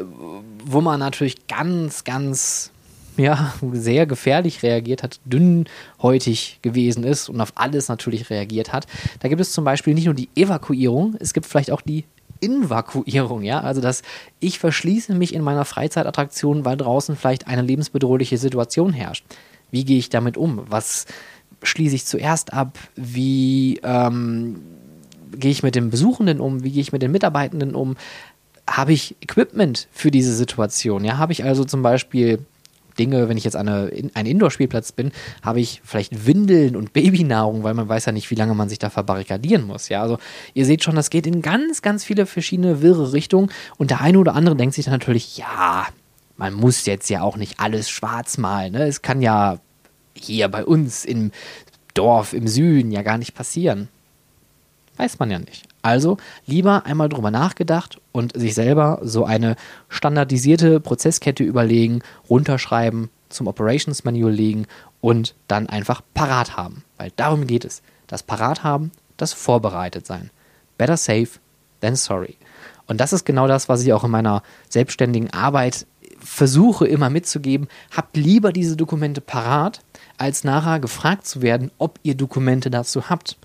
wo 0.65 0.81
man 0.81 1.01
natürlich 1.01 1.49
ganz, 1.49 2.05
ganz 2.05 2.71
ja, 3.21 3.55
sehr 3.73 4.07
gefährlich 4.07 4.63
reagiert 4.63 5.03
hat, 5.03 5.21
dünnhäutig 5.25 6.59
gewesen 6.63 7.05
ist 7.05 7.29
und 7.29 7.41
auf 7.41 7.53
alles 7.55 7.89
natürlich 7.89 8.31
reagiert 8.31 8.73
hat. 8.73 8.87
Da 9.21 9.29
gibt 9.29 9.41
es 9.41 9.53
zum 9.53 9.65
Beispiel 9.65 9.95
nicht 9.95 10.07
nur 10.07 10.15
die 10.15 10.29
Evakuierung, 10.35 11.17
es 11.21 11.33
gibt 11.33 11.47
vielleicht 11.47 11.71
auch 11.71 11.83
die 11.83 12.05
Invakuierung, 12.41 13.43
ja, 13.43 13.61
also 13.61 13.81
dass 13.81 14.03
ich 14.41 14.59
verschließe 14.59 15.15
mich 15.15 15.35
in 15.35 15.43
meiner 15.43 15.65
Freizeitattraktion, 15.65 16.65
weil 16.65 16.77
draußen 16.77 17.17
vielleicht 17.17 17.47
eine 17.47 17.63
lebensbedrohliche 17.63 18.39
Situation 18.39 18.93
herrscht. 18.93 19.25
Wie 19.71 19.85
gehe 19.85 19.99
ich 19.99 20.09
damit 20.09 20.37
um? 20.37 20.63
Was 20.69 21.07
schließe 21.63 21.95
ich 21.95 22.07
zuerst 22.07 22.53
ab? 22.53 22.79
Wie 22.97 23.81
ähm, 23.85 24.61
gehe 25.33 25.51
ich 25.51 25.63
mit 25.63 25.75
den 25.75 25.91
Besuchenden 25.91 26.41
um? 26.41 26.65
Wie 26.65 26.73
gehe 26.73 26.81
ich 26.81 26.93
mit 26.93 27.03
den 27.03 27.13
Mitarbeitenden 27.13 27.75
um? 27.75 27.97
Habe 28.67 28.93
ich 28.93 29.17
Equipment 29.21 29.89
für 29.93 30.11
diese 30.11 30.35
Situation? 30.35 31.05
Ja, 31.05 31.19
habe 31.19 31.33
ich 31.33 31.45
also 31.45 31.65
zum 31.65 31.83
Beispiel 31.83 32.41
Dinge, 33.01 33.29
wenn 33.29 33.39
ich 33.39 33.45
jetzt 33.45 33.57
an 33.57 33.69
eine, 33.69 33.91
ein 34.15 34.27
Indoor-Spielplatz 34.27 34.93
bin, 34.93 35.11
habe 35.43 35.61
ich 35.61 35.81
vielleicht 35.85 36.27
Windeln 36.27 36.77
und 36.77 36.93
Babynahrung, 36.93 37.63
weil 37.63 37.75
man 37.75 37.89
weiß 37.89 38.05
ja 38.05 38.13
nicht, 38.13 38.31
wie 38.31 38.35
lange 38.35 38.55
man 38.55 38.69
sich 38.69 38.79
da 38.79 38.91
verbarrikadieren 38.91 39.67
muss. 39.67 39.89
Ja, 39.89 40.03
also 40.03 40.19
ihr 40.53 40.67
seht 40.67 40.85
schon, 40.85 40.95
das 40.95 41.09
geht 41.09 41.27
in 41.27 41.41
ganz, 41.41 41.81
ganz 41.81 42.05
viele 42.05 42.27
verschiedene 42.27 42.83
wirre 42.83 43.13
Richtungen 43.13 43.51
und 43.79 43.91
der 43.91 44.03
eine 44.03 44.19
oder 44.19 44.35
andere 44.35 44.55
denkt 44.55 44.75
sich 44.75 44.85
dann 44.85 44.95
natürlich, 44.95 45.39
ja, 45.39 45.87
man 46.37 46.53
muss 46.53 46.87
jetzt 46.87 47.09
ja 47.09 47.23
auch 47.23 47.37
nicht 47.37 47.59
alles 47.59 47.89
schwarz 47.89 48.39
malen. 48.39 48.73
Ne? 48.73 48.87
Es 48.87 49.03
kann 49.03 49.23
ja 49.23 49.59
hier 50.15 50.49
bei 50.49 50.65
uns 50.65 51.05
im 51.05 51.33
Dorf 51.95 52.33
im 52.35 52.47
Süden 52.49 52.93
ja 52.93 53.03
gar 53.03 53.19
nicht 53.19 53.35
passieren. 53.35 53.89
Weiß 54.97 55.19
man 55.19 55.31
ja 55.31 55.39
nicht. 55.39 55.70
Also 55.83 56.19
lieber 56.47 56.85
einmal 56.87 57.09
drüber 57.09 57.31
nachgedacht 57.31 58.01
und 58.13 58.39
sich 58.39 58.55
selber 58.55 59.01
so 59.03 59.25
eine 59.25 59.57
standardisierte 59.89 60.81
Prozesskette 60.81 61.43
überlegen, 61.43 62.03
runterschreiben, 62.29 63.09
zum 63.29 63.47
Operations 63.47 64.05
Manual 64.05 64.33
legen 64.33 64.67
und 65.01 65.35
dann 65.49 65.69
einfach 65.69 66.03
parat 66.15 66.57
haben. 66.57 66.85
Weil 66.99 67.13
darum 67.17 67.47
geht 67.47 67.65
es. 67.65 67.83
Das 68.07 68.23
parat 68.23 68.65
haben, 68.65 68.91
das 69.17 69.33
vorbereitet 69.33 70.07
sein. 70.07 70.31
Better 70.77 70.97
safe 70.97 71.29
than 71.81 71.97
sorry. 71.97 72.37
Und 72.87 73.01
das 73.01 73.13
ist 73.13 73.25
genau 73.25 73.47
das, 73.47 73.69
was 73.69 73.83
ich 73.83 73.93
auch 73.93 74.05
in 74.05 74.11
meiner 74.11 74.43
selbstständigen 74.69 75.33
Arbeit 75.33 75.87
versuche 76.19 76.87
immer 76.87 77.09
mitzugeben. 77.09 77.69
Habt 77.97 78.17
lieber 78.17 78.53
diese 78.53 78.77
Dokumente 78.77 79.21
parat, 79.21 79.81
als 80.19 80.45
nachher 80.45 80.81
gefragt 80.81 81.27
zu 81.27 81.41
werden, 81.41 81.71
ob 81.79 81.99
ihr 82.03 82.15
Dokumente 82.15 82.71
dazu 82.71 83.09
habt. 83.09 83.39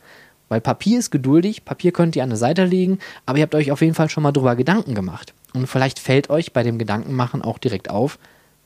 Weil 0.49 0.61
Papier 0.61 0.99
ist 0.99 1.11
geduldig, 1.11 1.65
Papier 1.65 1.91
könnt 1.91 2.15
ihr 2.15 2.23
an 2.23 2.29
der 2.29 2.37
Seite 2.37 2.65
legen, 2.65 2.99
aber 3.25 3.39
ihr 3.39 3.43
habt 3.43 3.55
euch 3.55 3.71
auf 3.71 3.81
jeden 3.81 3.95
Fall 3.95 4.09
schon 4.09 4.23
mal 4.23 4.31
drüber 4.31 4.55
Gedanken 4.55 4.93
gemacht. 4.93 5.33
Und 5.53 5.67
vielleicht 5.67 5.99
fällt 5.99 6.29
euch 6.29 6.53
bei 6.53 6.63
dem 6.63 6.77
Gedankenmachen 6.77 7.41
auch 7.41 7.57
direkt 7.57 7.89
auf, 7.89 8.19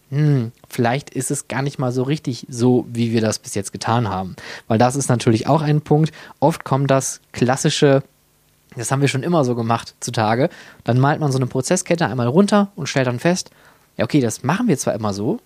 hm, 0.09 0.51
vielleicht 0.67 1.12
ist 1.12 1.29
es 1.29 1.48
gar 1.48 1.62
nicht 1.62 1.77
mal 1.77 1.91
so 1.91 2.03
richtig 2.03 2.48
so, 2.50 2.86
wie 2.91 3.12
wir 3.12 3.21
das 3.21 3.39
bis 3.39 3.53
jetzt 3.53 3.71
getan 3.71 4.09
haben. 4.09 4.36
Weil 4.67 4.79
das 4.79 4.95
ist 4.95 5.07
natürlich 5.07 5.48
auch 5.48 5.62
ein 5.62 5.81
Punkt. 5.81 6.12
Oft 6.39 6.63
kommt 6.63 6.89
das 6.89 7.21
klassische, 7.31 8.03
das 8.75 8.91
haben 8.91 9.01
wir 9.01 9.07
schon 9.07 9.24
immer 9.24 9.45
so 9.45 9.53
gemacht 9.55 9.93
zutage. 10.00 10.50
Dann 10.83 11.00
malt 11.00 11.19
man 11.19 11.31
so 11.31 11.38
eine 11.38 11.45
Prozesskette 11.45 12.07
einmal 12.07 12.27
runter 12.27 12.71
und 12.75 12.89
stellt 12.89 13.07
dann 13.07 13.19
fest, 13.19 13.51
ja, 13.98 14.05
okay, 14.05 14.19
das 14.19 14.43
machen 14.43 14.67
wir 14.67 14.77
zwar 14.77 14.95
immer 14.95 15.13
so, 15.13 15.39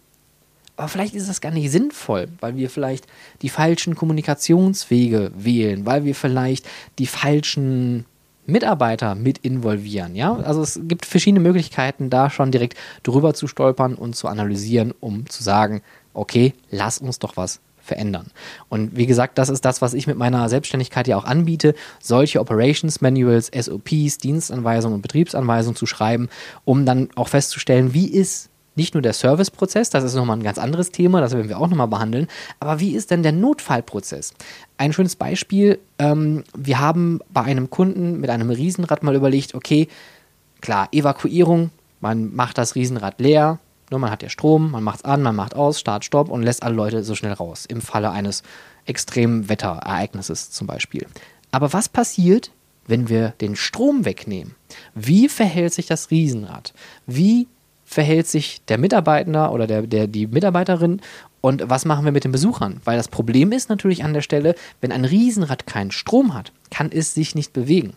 aber 0.76 0.88
vielleicht 0.88 1.14
ist 1.14 1.30
das 1.30 1.42
gar 1.42 1.52
nicht 1.52 1.72
sinnvoll, 1.72 2.28
weil 2.40 2.56
wir 2.56 2.70
vielleicht 2.70 3.06
die 3.42 3.50
falschen 3.50 3.96
Kommunikationswege 3.96 5.32
wählen, 5.36 5.86
weil 5.86 6.04
wir 6.04 6.16
vielleicht 6.16 6.68
die 6.98 7.06
falschen 7.06 8.06
Mitarbeiter 8.46 9.16
mit 9.16 9.38
involvieren. 9.40 10.16
Ja? 10.16 10.36
Also 10.36 10.62
es 10.62 10.80
gibt 10.84 11.06
verschiedene 11.06 11.40
Möglichkeiten, 11.40 12.10
da 12.10 12.30
schon 12.30 12.52
direkt 12.52 12.78
drüber 13.04 13.34
zu 13.34 13.48
stolpern 13.48 13.96
und 13.96 14.16
zu 14.16 14.28
analysieren, 14.28 14.94
um 15.00 15.30
zu 15.30 15.44
sagen, 15.44 15.82
okay, 16.14 16.54
lass 16.70 16.98
uns 16.98 17.20
doch 17.20 17.38
was 17.38 17.60
verändern. 17.84 18.28
Und 18.70 18.96
wie 18.96 19.06
gesagt, 19.06 19.38
das 19.38 19.50
ist 19.50 19.66
das, 19.66 19.82
was 19.82 19.94
ich 19.94 20.08
mit 20.08 20.18
meiner 20.18 20.48
Selbstständigkeit 20.48 21.08
ja 21.08 21.18
auch 21.18 21.26
anbiete, 21.26 21.76
solche 22.02 22.40
Operations 22.40 23.02
Manuals, 23.02 23.52
SOPs, 23.54 24.18
Dienstanweisungen 24.20 24.96
und 24.96 25.02
Betriebsanweisungen 25.02 25.76
zu 25.76 25.86
schreiben, 25.86 26.30
um 26.64 26.86
dann 26.86 27.10
auch 27.16 27.28
festzustellen, 27.28 27.94
wie 27.94 28.08
ist 28.08 28.50
nicht 28.76 28.94
nur 28.94 29.02
der 29.02 29.14
Serviceprozess, 29.14 29.90
das 29.90 30.04
ist 30.04 30.16
nochmal 30.16 30.38
ein 30.38 30.44
ganz 30.44 30.58
anderes 30.58 30.92
Thema, 30.92 31.22
das 31.22 31.34
werden 31.34 31.50
wir 31.50 31.60
auch 31.60 31.68
nochmal 31.68 31.88
behandeln, 31.88 32.28
aber 32.60 32.80
wie 32.80 32.96
ist 32.96 33.12
denn 33.12 33.24
der 33.24 33.32
Notfallprozess? 33.32 34.34
Ein 34.78 34.94
schönes 34.94 35.16
Beispiel, 35.16 35.80
ähm, 36.00 36.44
wir 36.56 36.80
haben 36.80 37.20
bei 37.32 37.42
einem 37.42 37.70
Kunden 37.70 38.20
mit 38.20 38.30
einem 38.30 38.50
Riesenrad 38.50 39.04
mal 39.04 39.16
überlegt, 39.16 39.56
okay, 39.56 39.88
klar, 40.62 40.88
Evakuierung, 40.92 41.70
man 42.02 42.34
macht 42.36 42.58
das 42.58 42.76
Riesenrad 42.76 43.20
leer, 43.20 43.60
nur 43.92 44.00
man 44.00 44.12
hat 44.12 44.24
ja 44.24 44.30
Strom, 44.30 44.72
man 44.72 44.84
macht 44.84 45.00
es 45.00 45.06
an, 45.06 45.22
man 45.22 45.36
macht 45.36 45.56
aus, 45.56 45.80
Start, 45.80 46.04
Stopp 46.04 46.30
und 46.30 46.42
lässt 46.42 46.64
alle 46.64 46.76
Leute 46.76 47.04
so 47.04 47.16
schnell 47.16 47.34
raus, 47.34 47.66
im 47.68 47.82
Falle 47.82 48.12
eines 48.12 48.44
extremen 48.86 49.50
Wetterereignisses 49.50 50.52
zum 50.52 50.68
Beispiel. 50.68 51.06
Aber 51.52 51.74
was 51.74 51.90
passiert, 51.90 52.52
wenn 52.88 53.08
wir 53.08 53.30
den 53.40 53.56
Strom 53.56 54.06
wegnehmen? 54.06 54.56
Wie 54.96 55.30
verhält 55.30 55.74
sich 55.74 55.86
das 55.86 56.12
Riesenrad? 56.12 56.74
Wie 57.06 57.48
verhält 57.94 58.28
sich 58.28 58.62
der 58.66 58.78
Mitarbeiter 58.78 59.52
oder 59.52 59.68
der, 59.68 59.84
der, 59.84 60.08
die 60.08 60.28
Mitarbeiterin 60.28 61.02
und 61.42 61.70
was 61.70 61.84
machen 61.84 62.06
wir 62.06 62.14
mit 62.14 62.24
den 62.24 62.32
Besuchern? 62.32 62.80
Weil 62.86 62.96
das 62.96 63.10
Problem 63.10 63.52
ist 63.52 63.70
natürlich 63.70 64.04
an 64.04 64.14
der 64.14 64.22
Stelle, 64.22 64.56
wenn 64.80 64.94
ein 64.94 65.04
Riesenrad 65.04 65.68
keinen 65.68 65.92
Strom 65.92 66.34
hat, 66.34 66.54
kann 66.72 66.90
es 66.92 67.14
sich 67.14 67.36
nicht 67.36 67.52
bewegen. 67.52 67.94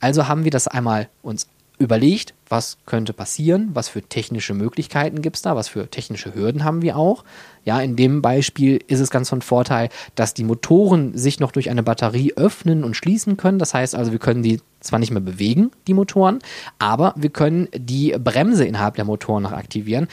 Also 0.00 0.28
haben 0.28 0.44
wir 0.44 0.50
das 0.50 0.66
einmal 0.66 1.08
uns 1.22 1.46
überlegt, 1.78 2.34
was 2.48 2.78
könnte 2.86 3.12
passieren, 3.12 3.70
was 3.74 3.88
für 3.88 4.02
technische 4.02 4.54
Möglichkeiten 4.54 5.20
gibt 5.20 5.36
es 5.36 5.42
da, 5.42 5.56
was 5.56 5.68
für 5.68 5.90
technische 5.90 6.34
Hürden 6.34 6.64
haben 6.64 6.80
wir 6.82 6.96
auch. 6.96 7.24
Ja, 7.64 7.80
in 7.80 7.96
dem 7.96 8.22
Beispiel 8.22 8.80
ist 8.86 9.00
es 9.00 9.10
ganz 9.10 9.28
von 9.28 9.42
Vorteil, 9.42 9.88
dass 10.14 10.32
die 10.32 10.44
Motoren 10.44 11.16
sich 11.16 11.40
noch 11.40 11.52
durch 11.52 11.68
eine 11.68 11.82
Batterie 11.82 12.32
öffnen 12.36 12.84
und 12.84 12.94
schließen 12.94 13.36
können. 13.36 13.58
Das 13.58 13.74
heißt 13.74 13.94
also, 13.94 14.12
wir 14.12 14.18
können 14.18 14.42
die 14.42 14.60
zwar 14.80 14.98
nicht 14.98 15.10
mehr 15.10 15.20
bewegen, 15.20 15.70
die 15.86 15.94
Motoren, 15.94 16.38
aber 16.78 17.12
wir 17.16 17.30
können 17.30 17.68
die 17.74 18.16
Bremse 18.18 18.64
innerhalb 18.64 18.94
der 18.94 19.04
Motoren 19.04 19.42
noch 19.42 19.52
aktivieren. 19.52 20.08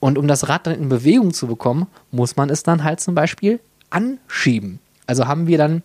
Und 0.00 0.16
um 0.16 0.28
das 0.28 0.48
Rad 0.48 0.66
dann 0.66 0.74
in 0.74 0.88
Bewegung 0.88 1.34
zu 1.34 1.48
bekommen, 1.48 1.86
muss 2.12 2.36
man 2.36 2.50
es 2.50 2.62
dann 2.62 2.84
halt 2.84 3.00
zum 3.00 3.14
Beispiel 3.14 3.60
anschieben. 3.90 4.78
Also 5.06 5.26
haben 5.26 5.48
wir 5.48 5.58
dann 5.58 5.82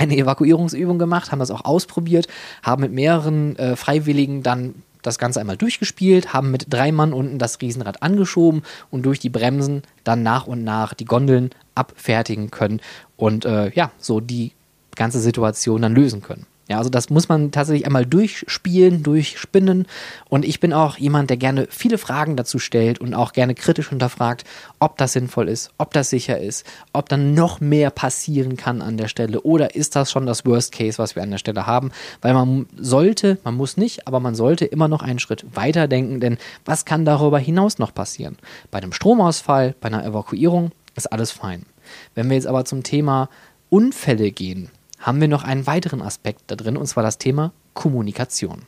eine 0.00 0.16
Evakuierungsübung 0.16 0.98
gemacht, 0.98 1.30
haben 1.30 1.38
das 1.38 1.50
auch 1.50 1.64
ausprobiert, 1.64 2.26
haben 2.62 2.82
mit 2.82 2.92
mehreren 2.92 3.56
äh, 3.56 3.76
Freiwilligen 3.76 4.42
dann 4.42 4.74
das 5.02 5.18
Ganze 5.18 5.40
einmal 5.40 5.56
durchgespielt, 5.56 6.32
haben 6.32 6.50
mit 6.50 6.66
drei 6.70 6.92
Mann 6.92 7.12
unten 7.12 7.38
das 7.38 7.60
Riesenrad 7.60 8.02
angeschoben 8.02 8.62
und 8.90 9.02
durch 9.04 9.18
die 9.18 9.30
Bremsen 9.30 9.82
dann 10.04 10.22
nach 10.22 10.46
und 10.46 10.64
nach 10.64 10.94
die 10.94 11.04
Gondeln 11.04 11.50
abfertigen 11.74 12.50
können 12.50 12.80
und 13.16 13.44
äh, 13.44 13.70
ja, 13.74 13.92
so 13.98 14.20
die 14.20 14.52
ganze 14.96 15.20
Situation 15.20 15.82
dann 15.82 15.94
lösen 15.94 16.22
können. 16.22 16.46
Ja, 16.70 16.78
also 16.78 16.88
das 16.88 17.10
muss 17.10 17.28
man 17.28 17.50
tatsächlich 17.50 17.84
einmal 17.84 18.06
durchspielen, 18.06 19.02
durchspinnen. 19.02 19.88
Und 20.28 20.44
ich 20.44 20.60
bin 20.60 20.72
auch 20.72 20.98
jemand, 20.98 21.28
der 21.28 21.36
gerne 21.36 21.66
viele 21.68 21.98
Fragen 21.98 22.36
dazu 22.36 22.60
stellt 22.60 23.00
und 23.00 23.12
auch 23.12 23.32
gerne 23.32 23.56
kritisch 23.56 23.88
hinterfragt, 23.88 24.44
ob 24.78 24.96
das 24.96 25.14
sinnvoll 25.14 25.48
ist, 25.48 25.72
ob 25.78 25.92
das 25.92 26.10
sicher 26.10 26.38
ist, 26.38 26.64
ob 26.92 27.08
dann 27.08 27.34
noch 27.34 27.60
mehr 27.60 27.90
passieren 27.90 28.56
kann 28.56 28.82
an 28.82 28.98
der 28.98 29.08
Stelle 29.08 29.40
oder 29.40 29.74
ist 29.74 29.96
das 29.96 30.12
schon 30.12 30.26
das 30.26 30.46
Worst 30.46 30.70
Case, 30.70 30.98
was 30.98 31.16
wir 31.16 31.24
an 31.24 31.32
der 31.32 31.38
Stelle 31.38 31.66
haben. 31.66 31.90
Weil 32.22 32.34
man 32.34 32.66
sollte, 32.76 33.38
man 33.42 33.56
muss 33.56 33.76
nicht, 33.76 34.06
aber 34.06 34.20
man 34.20 34.36
sollte 34.36 34.64
immer 34.64 34.86
noch 34.86 35.02
einen 35.02 35.18
Schritt 35.18 35.44
weiter 35.56 35.88
denken, 35.88 36.20
denn 36.20 36.38
was 36.64 36.84
kann 36.84 37.04
darüber 37.04 37.40
hinaus 37.40 37.78
noch 37.80 37.92
passieren? 37.92 38.38
Bei 38.70 38.78
einem 38.78 38.92
Stromausfall, 38.92 39.74
bei 39.80 39.88
einer 39.88 40.04
Evakuierung 40.04 40.70
ist 40.94 41.12
alles 41.12 41.32
fein. 41.32 41.66
Wenn 42.14 42.28
wir 42.28 42.36
jetzt 42.36 42.46
aber 42.46 42.64
zum 42.64 42.84
Thema 42.84 43.28
Unfälle 43.70 44.30
gehen, 44.30 44.70
haben 45.00 45.20
wir 45.20 45.28
noch 45.28 45.44
einen 45.44 45.66
weiteren 45.66 46.02
Aspekt 46.02 46.42
da 46.48 46.56
drin, 46.56 46.76
und 46.76 46.86
zwar 46.86 47.02
das 47.02 47.18
Thema 47.18 47.52
Kommunikation. 47.74 48.62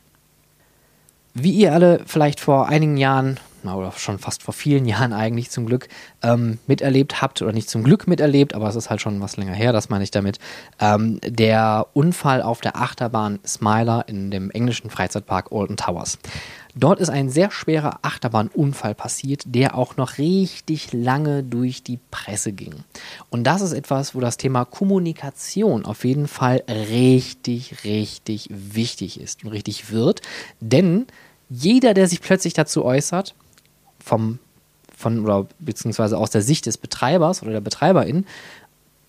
Wie 1.34 1.52
ihr 1.52 1.72
alle 1.72 2.02
vielleicht 2.06 2.40
vor 2.40 2.68
einigen 2.68 2.96
Jahren, 2.96 3.38
oder 3.64 3.92
schon 3.92 4.18
fast 4.18 4.42
vor 4.42 4.54
vielen 4.54 4.84
Jahren 4.86 5.12
eigentlich 5.12 5.50
zum 5.50 5.66
Glück, 5.66 5.88
ähm, 6.22 6.58
miterlebt 6.66 7.22
habt, 7.22 7.40
oder 7.42 7.52
nicht 7.52 7.70
zum 7.70 7.84
Glück 7.84 8.06
miterlebt, 8.06 8.54
aber 8.54 8.68
es 8.68 8.76
ist 8.76 8.90
halt 8.90 9.00
schon 9.00 9.20
was 9.20 9.36
länger 9.36 9.54
her, 9.54 9.72
das 9.72 9.88
meine 9.88 10.04
ich 10.04 10.10
damit, 10.10 10.38
ähm, 10.80 11.20
der 11.24 11.86
Unfall 11.92 12.42
auf 12.42 12.60
der 12.60 12.76
Achterbahn 12.76 13.38
Smiler 13.46 14.04
in 14.08 14.30
dem 14.30 14.50
englischen 14.50 14.90
Freizeitpark 14.90 15.52
Alton 15.52 15.76
Towers. 15.76 16.18
Dort 16.74 17.00
ist 17.00 17.10
ein 17.10 17.28
sehr 17.28 17.50
schwerer 17.50 17.98
Achterbahnunfall 18.00 18.94
passiert, 18.94 19.42
der 19.44 19.76
auch 19.76 19.96
noch 19.96 20.16
richtig 20.16 20.92
lange 20.92 21.42
durch 21.42 21.82
die 21.82 21.98
Presse 22.10 22.52
ging. 22.52 22.84
Und 23.28 23.44
das 23.44 23.60
ist 23.60 23.72
etwas, 23.72 24.14
wo 24.14 24.20
das 24.20 24.38
Thema 24.38 24.64
Kommunikation 24.64 25.84
auf 25.84 26.04
jeden 26.04 26.28
Fall 26.28 26.62
richtig, 26.68 27.84
richtig 27.84 28.48
wichtig 28.50 29.20
ist 29.20 29.44
und 29.44 29.50
richtig 29.50 29.90
wird. 29.90 30.22
Denn 30.60 31.06
jeder, 31.50 31.92
der 31.92 32.08
sich 32.08 32.22
plötzlich 32.22 32.54
dazu 32.54 32.84
äußert, 32.84 33.34
vom, 34.02 34.38
von, 34.96 35.20
oder 35.20 35.46
beziehungsweise 35.58 36.16
aus 36.16 36.30
der 36.30 36.42
Sicht 36.42 36.64
des 36.64 36.78
Betreibers 36.78 37.42
oder 37.42 37.52
der 37.52 37.60
Betreiberin, 37.60 38.24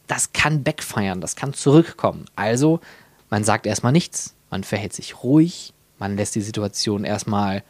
das 0.07 0.33
kann 0.33 0.63
backfeiern, 0.63 1.21
das 1.21 1.37
kann 1.37 1.53
zurückkommen. 1.53 2.25
Also, 2.35 2.81
man 3.29 3.45
sagt 3.45 3.65
erstmal 3.65 3.93
nichts, 3.93 4.35
man 4.49 4.65
verhält 4.65 4.93
sich 4.93 5.23
ruhig, 5.23 5.72
man 6.03 6.17
lässt 6.17 6.35
die 6.35 6.41
Situation 6.41 7.05
erstmal 7.05 7.63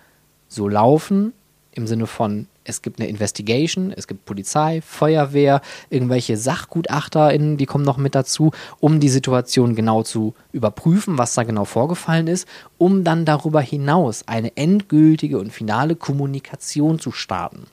so 0.47 0.67
laufen, 0.67 1.33
im 1.71 1.85
Sinne 1.85 2.07
von, 2.07 2.47
es 2.63 2.81
gibt 2.81 2.99
eine 2.99 3.07
Investigation, 3.07 3.93
es 3.95 4.07
gibt 4.07 4.25
Polizei, 4.25 4.81
Feuerwehr, 4.81 5.61
irgendwelche 5.91 6.35
SachgutachterInnen, 6.35 7.57
die 7.57 7.67
kommen 7.67 7.85
noch 7.85 7.97
mit 7.97 8.15
dazu, 8.15 8.49
um 8.79 8.99
die 8.99 9.09
Situation 9.09 9.75
genau 9.75 10.01
zu 10.01 10.33
überprüfen, 10.51 11.19
was 11.19 11.35
da 11.35 11.43
genau 11.43 11.65
vorgefallen 11.65 12.25
ist, 12.25 12.47
um 12.79 13.03
dann 13.03 13.23
darüber 13.23 13.61
hinaus 13.61 14.27
eine 14.27 14.57
endgültige 14.57 15.37
und 15.37 15.53
finale 15.53 15.95
Kommunikation 15.95 16.97
zu 16.97 17.11
starten. 17.11 17.67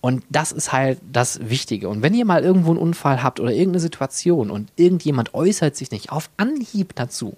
Und 0.00 0.22
das 0.30 0.52
ist 0.52 0.72
halt 0.72 1.00
das 1.12 1.50
Wichtige. 1.50 1.90
Und 1.90 2.00
wenn 2.00 2.14
ihr 2.14 2.24
mal 2.24 2.44
irgendwo 2.44 2.70
einen 2.70 2.80
Unfall 2.80 3.22
habt 3.22 3.40
oder 3.40 3.50
irgendeine 3.50 3.80
Situation 3.80 4.50
und 4.50 4.70
irgendjemand 4.76 5.34
äußert 5.34 5.76
sich 5.76 5.90
nicht 5.90 6.10
auf 6.10 6.30
Anhieb 6.38 6.94
dazu, 6.94 7.36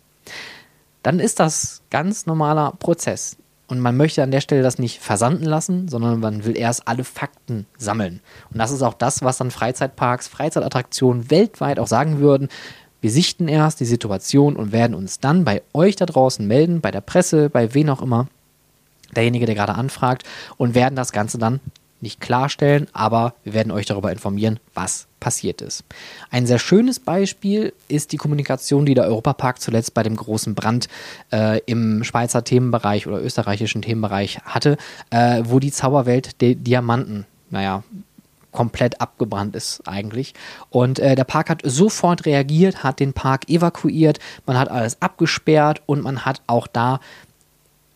dann 1.02 1.21
ist 1.21 1.40
das 1.40 1.83
ganz 1.90 2.26
normaler 2.26 2.73
Prozess. 2.78 3.37
Und 3.69 3.78
man 3.78 3.97
möchte 3.97 4.23
an 4.23 4.33
der 4.33 4.40
Stelle 4.40 4.62
das 4.62 4.78
nicht 4.78 4.99
versanden 4.99 5.45
lassen, 5.45 5.87
sondern 5.87 6.19
man 6.19 6.45
will 6.45 6.59
erst 6.59 6.88
alle 6.88 7.04
Fakten 7.04 7.66
sammeln. 7.78 8.21
Und 8.52 8.59
das 8.59 8.73
ist 8.73 8.83
auch 8.83 8.95
das, 8.95 9.23
was 9.23 9.38
dann 9.38 9.52
Freizeitparks, 9.52 10.26
Freizeitattraktionen 10.26 11.30
weltweit 11.30 11.78
auch 11.78 11.87
sagen 11.87 12.19
würden. 12.19 12.49
Wir 13.00 13.12
sichten 13.12 13.47
erst 13.47 13.78
die 13.78 13.85
Situation 13.85 14.57
und 14.57 14.73
werden 14.73 14.95
uns 14.95 15.21
dann 15.21 15.45
bei 15.45 15.62
euch 15.73 15.95
da 15.95 16.04
draußen 16.04 16.45
melden, 16.47 16.80
bei 16.80 16.90
der 16.90 17.00
Presse, 17.00 17.49
bei 17.49 17.73
wen 17.73 17.88
auch 17.90 18.02
immer, 18.02 18.26
derjenige, 19.14 19.47
der 19.47 19.54
gerade 19.54 19.76
anfragt, 19.76 20.25
und 20.57 20.75
werden 20.75 20.97
das 20.97 21.12
Ganze 21.12 21.38
dann 21.38 21.61
nicht 22.02 22.21
klarstellen, 22.21 22.88
aber 22.92 23.35
wir 23.45 23.54
werden 23.54 23.73
euch 23.73 23.87
darüber 23.87 24.11
informieren, 24.12 24.59
was 24.75 25.07
passiert 25.21 25.61
ist. 25.61 25.85
Ein 26.30 26.47
sehr 26.47 26.59
schönes 26.59 26.99
Beispiel 26.99 27.73
ist 27.88 28.12
die 28.12 28.16
Kommunikation, 28.16 28.87
die 28.87 28.95
der 28.95 29.04
Europapark 29.04 29.61
zuletzt 29.61 29.95
bei 29.95 30.02
dem 30.02 30.16
großen 30.16 30.54
Brand 30.54 30.88
äh, 31.33 31.61
im 31.66 32.02
Schweizer 32.04 32.42
Themenbereich 32.42 33.07
oder 33.07 33.23
österreichischen 33.23 33.83
Themenbereich 33.83 34.40
hatte, 34.45 34.76
äh, 35.11 35.42
wo 35.45 35.59
die 35.59 35.73
Zauberwelt 35.73 36.40
der 36.40 36.54
Diamanten, 36.54 37.26
naja, 37.50 37.85
komplett 38.52 39.00
abgebrannt 39.00 39.54
ist 39.54 39.87
eigentlich. 39.87 40.35
Und 40.71 40.99
äh, 40.99 41.14
der 41.14 41.25
Park 41.25 41.50
hat 41.50 41.61
sofort 41.64 42.26
reagiert, 42.26 42.83
hat 42.83 43.00
den 43.00 43.12
Park 43.12 43.49
evakuiert, 43.49 44.19
man 44.47 44.59
hat 44.59 44.69
alles 44.71 45.00
abgesperrt 45.00 45.83
und 45.87 46.02
man 46.02 46.25
hat 46.25 46.42
auch 46.47 46.66
da 46.66 47.00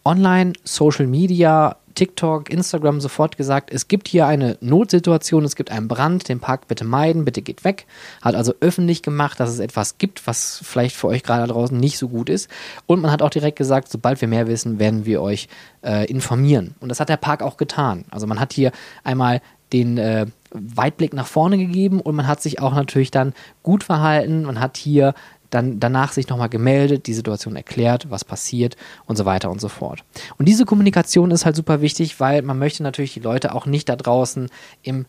online, 0.05 0.53
Social 0.65 1.07
Media, 1.07 1.77
TikTok, 1.95 2.51
Instagram 2.51 3.01
sofort 3.01 3.37
gesagt, 3.37 3.73
es 3.73 3.89
gibt 3.89 4.09
hier 4.09 4.27
eine 4.27 4.57
Notsituation, 4.61 5.45
es 5.45 5.57
gibt 5.57 5.71
einen 5.71 5.89
Brand, 5.89 6.29
den 6.29 6.41
Park 6.41 6.69
bitte 6.69 6.85
meiden, 6.85 7.25
bitte 7.25 7.43
geht 7.43 7.65
weg. 7.65 7.87
Hat 8.23 8.35
also 8.35 8.55
öffentlich 8.61 9.03
gemacht, 9.03 9.41
dass 9.41 9.51
es 9.51 9.59
etwas 9.59 9.99
gibt, 9.99 10.27
was 10.27 10.61
vielleicht 10.63 10.97
für 10.97 11.09
euch 11.09 11.23
gerade 11.23 11.47
draußen 11.53 11.77
nicht 11.77 11.99
so 11.99 12.09
gut 12.09 12.29
ist. 12.29 12.51
Und 12.87 13.01
man 13.01 13.11
hat 13.11 13.23
auch 13.23 13.31
direkt 13.31 13.57
gesagt, 13.57 13.89
sobald 13.89 14.21
wir 14.21 14.29
mehr 14.29 14.47
wissen, 14.47 14.79
werden 14.79 15.07
wir 15.07 15.23
euch 15.23 15.49
äh, 15.83 16.07
informieren. 16.07 16.75
Und 16.81 16.89
das 16.89 17.01
hat 17.01 17.09
der 17.09 17.17
Park 17.17 17.43
auch 17.43 17.57
getan. 17.57 18.05
Also 18.11 18.27
man 18.27 18.41
hat 18.41 18.53
hier 18.53 18.73
einmal 19.03 19.41
den 19.73 19.99
äh, 19.99 20.27
Weitblick 20.53 21.13
nach 21.15 21.27
vorne 21.27 21.59
gegeben 21.59 22.01
und 22.01 22.15
man 22.15 22.29
hat 22.29 22.41
sich 22.41 22.61
auch 22.61 22.75
natürlich 22.75 23.11
dann 23.11 23.35
gut 23.65 23.83
verhalten. 23.83 24.45
Man 24.45 24.61
hat 24.61 24.77
hier 24.77 25.15
dann 25.55 25.79
danach 25.79 26.13
sich 26.13 26.29
nochmal 26.29 26.49
gemeldet, 26.49 27.07
die 27.07 27.15
Situation 27.15 27.57
erklärt, 27.57 28.11
was 28.11 28.25
passiert 28.25 28.77
und 29.07 29.17
so 29.17 29.25
weiter 29.25 29.51
und 29.51 29.61
so 29.61 29.69
fort. 29.69 30.05
Und 30.37 30.47
diese 30.47 30.65
Kommunikation 30.65 31.31
ist 31.31 31.45
halt 31.45 31.57
super 31.57 31.81
wichtig, 31.81 32.19
weil 32.19 32.43
man 32.43 32.59
möchte 32.59 32.83
natürlich 32.83 33.15
die 33.15 33.21
Leute 33.21 33.55
auch 33.55 33.67
nicht 33.67 33.89
da 33.89 33.97
draußen 33.97 34.49
im 34.83 35.07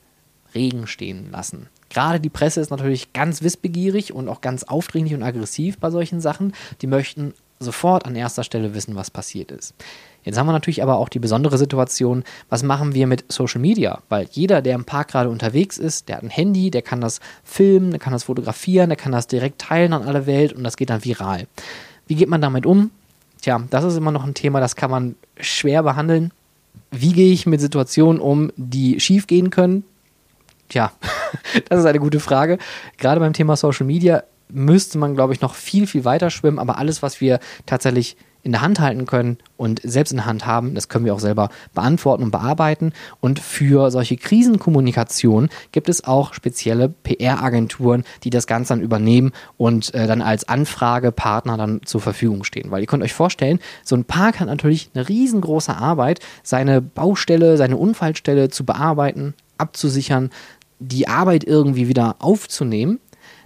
Regen 0.54 0.88
stehen 0.88 1.32
lassen. 1.32 1.68
Gerade 1.90 2.20
die 2.20 2.30
Presse 2.30 2.62
ist 2.62 2.70
natürlich 2.70 3.14
ganz 3.14 3.42
wissbegierig 3.42 4.14
und 4.14 4.30
auch 4.30 4.42
ganz 4.42 4.64
aufdringlich 4.64 5.14
und 5.14 5.24
aggressiv 5.24 5.80
bei 5.80 5.90
solchen 5.90 6.22
Sachen. 6.22 6.54
Die 6.82 6.88
möchten 6.88 7.34
sofort 7.60 8.06
an 8.06 8.16
erster 8.16 8.44
Stelle 8.44 8.74
wissen, 8.74 8.96
was 8.96 9.12
passiert 9.12 9.52
ist. 9.52 9.74
Jetzt 10.24 10.40
haben 10.40 10.48
wir 10.48 10.54
natürlich 10.54 10.82
aber 10.82 10.98
auch 10.98 11.08
die 11.08 11.20
besondere 11.20 11.58
Situation, 11.58 12.24
was 12.50 12.64
machen 12.64 12.96
wir 12.96 13.06
mit 13.06 13.32
Social 13.32 13.62
Media? 13.62 14.02
Weil 14.10 14.28
jeder, 14.32 14.64
der 14.64 14.74
im 14.74 14.84
Park 14.84 15.10
gerade 15.10 15.30
unterwegs 15.30 15.78
ist, 15.78 16.10
der 16.10 16.18
hat 16.18 16.24
ein 16.24 16.32
Handy, 16.32 16.72
der 16.72 16.82
kann 16.82 17.00
das 17.00 17.20
filmen, 17.44 17.92
der 17.92 18.00
kann 18.00 18.12
das 18.12 18.24
fotografieren, 18.24 18.90
der 18.90 18.98
kann 18.98 19.12
das 19.12 19.28
direkt 19.28 19.62
teilen 19.62 19.94
an 19.94 20.04
alle 20.04 20.26
Welt 20.26 20.54
und 20.54 20.64
das 20.64 20.78
geht 20.78 20.90
dann 20.90 21.06
viral. 21.06 21.48
Wie 22.08 22.16
geht 22.16 22.28
man 22.28 22.42
damit 22.42 22.66
um? 22.66 22.90
Tja, 23.42 23.62
das 23.70 23.84
ist 23.84 23.98
immer 23.98 24.12
noch 24.12 24.26
ein 24.26 24.34
Thema, 24.34 24.60
das 24.60 24.76
kann 24.76 24.90
man 24.90 25.16
schwer 25.40 25.84
behandeln. 25.84 26.32
Wie 26.90 27.14
gehe 27.14 27.32
ich 27.32 27.46
mit 27.46 27.62
Situationen 27.62 28.20
um, 28.20 28.52
die 28.58 29.00
schief 29.00 29.28
gehen 29.28 29.52
können? 29.52 29.84
Tja, 30.70 30.92
das 31.70 31.80
ist 31.80 31.86
eine 31.86 32.00
gute 32.00 32.20
Frage. 32.20 32.58
Gerade 32.98 33.20
beim 33.20 33.34
Thema 33.34 33.56
Social 33.56 33.86
Media 33.86 34.24
müsste 34.50 34.98
man, 34.98 35.16
glaube 35.16 35.34
ich, 35.34 35.42
noch 35.42 35.56
viel, 35.56 35.88
viel 35.88 36.06
weiter 36.06 36.30
schwimmen, 36.30 36.60
aber 36.60 36.78
alles, 36.78 37.02
was 37.02 37.22
wir 37.22 37.40
tatsächlich 37.66 38.18
in 38.46 38.52
der 38.52 38.62
Hand 38.62 38.80
halten 38.80 39.08
können 39.08 39.40
und 39.58 39.82
selbst 39.84 40.12
in 40.12 40.18
der 40.18 40.28
Hand 40.28 40.46
haben, 40.46 40.76
das 40.76 40.88
können 40.88 41.04
wir 41.04 41.16
auch 41.16 41.20
selber 41.20 41.50
beantworten 41.74 42.22
und 42.22 42.30
bearbeiten. 42.30 42.94
Und 43.20 43.40
für 43.40 43.90
solche 43.90 44.18
Krisenkommunikation 44.18 45.50
gibt 45.72 45.90
es 45.90 46.04
auch 46.04 46.36
spezielle 46.36 46.90
PR-Agenturen, 46.90 48.04
die 48.24 48.30
das 48.30 48.46
Ganze 48.46 48.74
dann 48.74 48.84
übernehmen 48.84 49.32
und 49.58 49.96
äh, 49.96 50.06
dann 50.06 50.22
als 50.22 50.48
Anfragepartner 50.48 51.58
dann 51.58 51.82
zur 51.86 52.02
Verfügung 52.02 52.44
stehen. 52.44 52.70
Weil 52.70 52.82
ihr 52.82 52.88
könnt 52.88 53.02
euch 53.02 53.14
vorstellen, 53.14 53.60
so 53.84 53.96
ein 53.96 54.06
Park 54.06 54.40
hat 54.40 54.48
natürlich 54.48 54.92
eine 54.94 55.10
riesengroße 55.10 55.76
Arbeit, 55.76 56.20
seine 56.44 56.82
Baustelle, 56.82 57.58
seine 57.58 57.78
Unfallstelle 57.78 58.50
zu 58.50 58.64
bearbeiten, 58.64 59.34
abzusichern, 59.58 60.30
die 60.78 61.08
Arbeit 61.08 61.46
irgendwie 61.46 61.88
wieder 61.88 62.18
aufzunehmen 62.20 63.00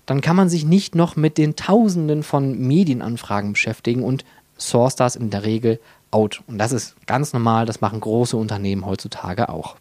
dann 0.10 0.22
kann 0.22 0.36
man 0.36 0.50
sich 0.50 0.65
nicht 0.65 0.95
noch 0.95 1.15
mit 1.15 1.38
den 1.38 1.56
Tausenden 1.56 2.24
von 2.24 2.58
Medienanfragen 2.58 3.54
beschäftigen 3.54 4.04
und 4.04 4.26
source 4.58 4.95
das 4.95 5.15
in 5.15 5.30
der 5.30 5.43
Regel 5.43 5.80
out. 6.10 6.41
Und 6.48 6.58
das 6.58 6.72
ist 6.72 6.95
ganz 7.06 7.32
normal, 7.32 7.67
das 7.67 7.80
machen 7.80 8.00
große 8.00 8.36
Unternehmen 8.36 8.88
heutzutage 8.88 9.50
auch. 9.50 9.76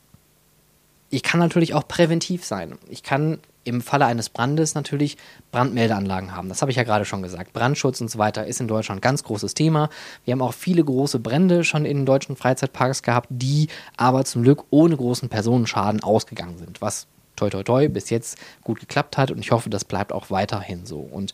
Ich 1.09 1.23
kann 1.23 1.41
natürlich 1.41 1.73
auch 1.73 1.89
präventiv 1.89 2.45
sein. 2.45 2.77
Ich 2.91 3.03
kann 3.03 3.39
im 3.65 3.81
Falle 3.81 4.05
eines 4.05 4.29
Brandes 4.29 4.75
natürlich 4.75 5.17
Brandmeldeanlagen 5.51 6.37
haben. 6.37 6.51
Das 6.51 6.61
habe 6.61 6.71
ich 6.71 6.77
ja 6.77 6.83
gerade 6.83 7.07
schon 7.07 7.23
gesagt. 7.23 7.55
Brandschutz 7.55 8.03
und 8.03 8.11
so 8.11 8.19
weiter 8.19 8.47
ist 8.47 8.61
in 8.61 8.69
Deutschland 8.69 8.99
ein 8.99 9.01
ganz 9.01 9.25
großes 9.25 9.55
Thema. 9.55 9.89
Wir 10.27 10.33
haben 10.33 10.43
auch 10.43 10.53
viele 10.53 10.85
große 10.85 11.21
Brände 11.21 11.65
schon 11.65 11.87
in 11.87 12.05
deutschen 12.05 12.37
Freizeitparks 12.37 13.03
gehabt, 13.03 13.29
die 13.31 13.69
aber 13.97 14.27
zum 14.27 14.43
Glück 14.43 14.65
ohne 14.69 14.95
großen 14.95 15.31
Personenschaden 15.31 16.03
ausgegangen 16.03 16.59
sind, 16.59 16.83
was 16.83 17.07
toi 17.39 17.51
toi 17.51 17.63
toi 17.63 17.89
bis 17.89 18.11
jetzt 18.11 18.39
gut 18.63 18.81
geklappt 18.81 19.17
hat 19.17 19.31
und 19.31 19.39
ich 19.39 19.51
hoffe, 19.53 19.71
das 19.71 19.85
bleibt 19.85 20.13
auch 20.13 20.31
weiterhin 20.31 20.87
so. 20.87 20.99
Und 20.99 21.33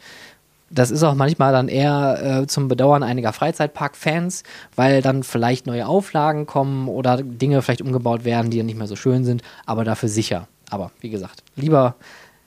das 0.71 0.91
ist 0.91 1.03
auch 1.03 1.15
manchmal 1.15 1.53
dann 1.53 1.69
eher 1.69 2.43
äh, 2.43 2.47
zum 2.47 2.69
Bedauern 2.69 3.03
einiger 3.03 3.33
Freizeitpark-Fans, 3.33 4.43
weil 4.75 5.03
dann 5.03 5.23
vielleicht 5.23 5.67
neue 5.67 5.87
Auflagen 5.87 6.47
kommen 6.47 6.89
oder 6.89 7.23
Dinge 7.23 7.63
vielleicht 7.63 7.83
umgebaut 7.83 8.25
werden, 8.25 8.51
die 8.51 8.59
dann 8.59 8.67
nicht 8.67 8.79
mehr 8.79 8.87
so 8.87 8.97
schön 8.97 9.25
sind, 9.25 9.43
aber 9.67 9.85
dafür 9.85 10.09
sicher. 10.09 10.49
Aber 10.71 10.91
wie 11.01 11.11
gesagt, 11.11 11.43
lieber 11.57 11.95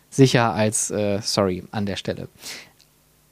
sicher 0.09 0.53
als 0.53 0.91
äh, 0.91 1.19
sorry 1.21 1.63
an 1.71 1.85
der 1.85 1.95
Stelle. 1.95 2.27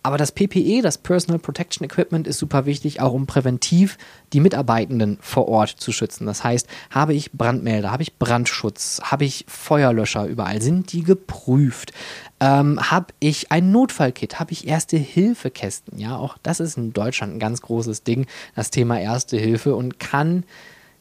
Aber 0.06 0.20
das 0.20 0.32
PPE, 0.32 0.84
das 0.84 1.00
Personal 1.00 1.40
Protection 1.40 1.84
Equipment, 1.84 2.28
ist 2.28 2.38
super 2.38 2.68
wichtig, 2.68 3.02
auch 3.02 3.14
um 3.14 3.26
präventiv 3.26 3.98
die 4.34 4.40
Mitarbeitenden 4.40 5.18
vor 5.20 5.48
Ort 5.48 5.70
zu 5.70 5.92
schützen. 5.92 6.28
Das 6.28 6.44
heißt, 6.44 6.68
habe 6.92 7.16
ich 7.16 7.32
Brandmelder, 7.32 7.90
habe 7.90 8.04
ich 8.04 8.20
Brandschutz, 8.20 9.02
habe 9.04 9.26
ich 9.26 9.46
Feuerlöscher 9.48 10.28
überall, 10.28 10.62
sind 10.62 10.94
die 10.94 11.02
geprüft? 11.02 11.92
Ähm, 12.40 12.80
habe 12.92 13.16
ich 13.20 13.52
ein 13.52 13.72
Notfallkit, 13.72 14.40
habe 14.40 14.52
ich 14.52 14.68
Erste-Hilfe-Kästen? 14.68 15.98
Ja, 15.98 16.18
auch 16.18 16.38
das 16.44 16.60
ist 16.60 16.78
in 16.78 16.94
Deutschland 16.94 17.34
ein 17.34 17.40
ganz 17.40 17.62
großes 17.62 18.04
Ding, 18.04 18.28
das 18.56 18.70
Thema 18.70 19.00
Erste 19.00 19.38
Hilfe 19.38 19.74
und 19.74 20.00
kann 20.00 20.44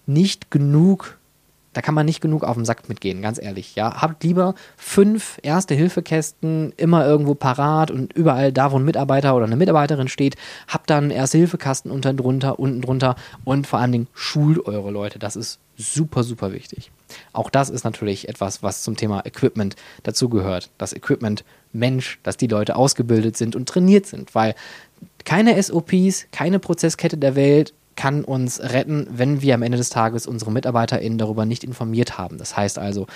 nicht 0.07 0.51
genug 0.51 1.19
da 1.75 1.83
kann 1.83 1.95
man 1.95 2.07
nicht 2.07 2.21
genug 2.21 2.45
auf 2.45 2.57
den 2.57 2.65
Sack 2.65 2.89
mitgehen, 2.89 3.21
ganz 3.21 3.43
ehrlich. 3.43 3.75
Ja, 3.75 4.01
habt 4.01 4.25
lieber 4.25 4.55
fünf 4.77 5.39
Erste-Hilfe-Kästen 5.43 6.73
immer 6.77 7.05
irgendwo 7.07 7.35
parat 7.35 7.91
und 7.91 8.13
überall 8.15 8.53
da, 8.53 8.73
wo 8.73 8.77
ein 8.77 8.85
Mitarbeiter 8.85 9.35
oder 9.35 9.45
eine 9.45 9.57
Mitarbeiterin 9.57 10.09
steht, 10.09 10.37
habt 10.69 10.89
dann 10.89 11.11
Erste-Hilfe-Kasten 11.11 11.91
unten 11.91 12.17
drunter, 12.17 12.59
unten 12.59 12.81
drunter 12.81 13.17
und 13.45 13.67
vor 13.67 13.81
allen 13.81 13.93
Dingen 13.93 14.09
schult 14.15 14.65
eure 14.67 14.91
Leute. 14.91 15.19
Das 15.19 15.37
ist 15.37 15.59
super, 15.77 16.23
super 16.23 16.53
wichtig. 16.53 16.91
Auch 17.33 17.51
das 17.51 17.71
ist 17.71 17.85
natürlich 17.85 18.29
etwas, 18.29 18.63
was 18.63 18.83
zum 18.83 18.97
Thema 18.97 19.27
Equipment 19.27 19.77
dazugehört. 20.03 20.71
Das 20.79 20.93
Equipment 20.93 21.45
Mensch, 21.73 22.19
dass 22.23 22.37
die 22.37 22.47
Leute 22.47 22.77
ausgebildet 22.77 23.37
sind 23.37 23.57
und 23.57 23.69
trainiert 23.69 24.07
sind, 24.07 24.35
weil 24.35 24.55
keine 25.25 25.61
SOPs, 25.61 26.27
keine 26.31 26.59
Prozesskette 26.59 27.17
der 27.17 27.35
Welt 27.35 27.75
kann 27.97 28.25
uns 28.25 28.61
retten, 28.61 29.07
wenn 29.11 29.43
wir 29.43 29.55
am 29.55 29.63
Ende 29.63 29.79
des 29.79 29.91
Tages 29.91 30.27
unsere 30.27 30.53
MitarbeiterInnen 30.53 31.19
darüber 31.19 31.45
nicht 31.45 31.65
informiert 31.65 32.19
haben. 32.19 32.39
Das 32.39 32.57
heißt 32.57 32.79
also, 32.79 33.07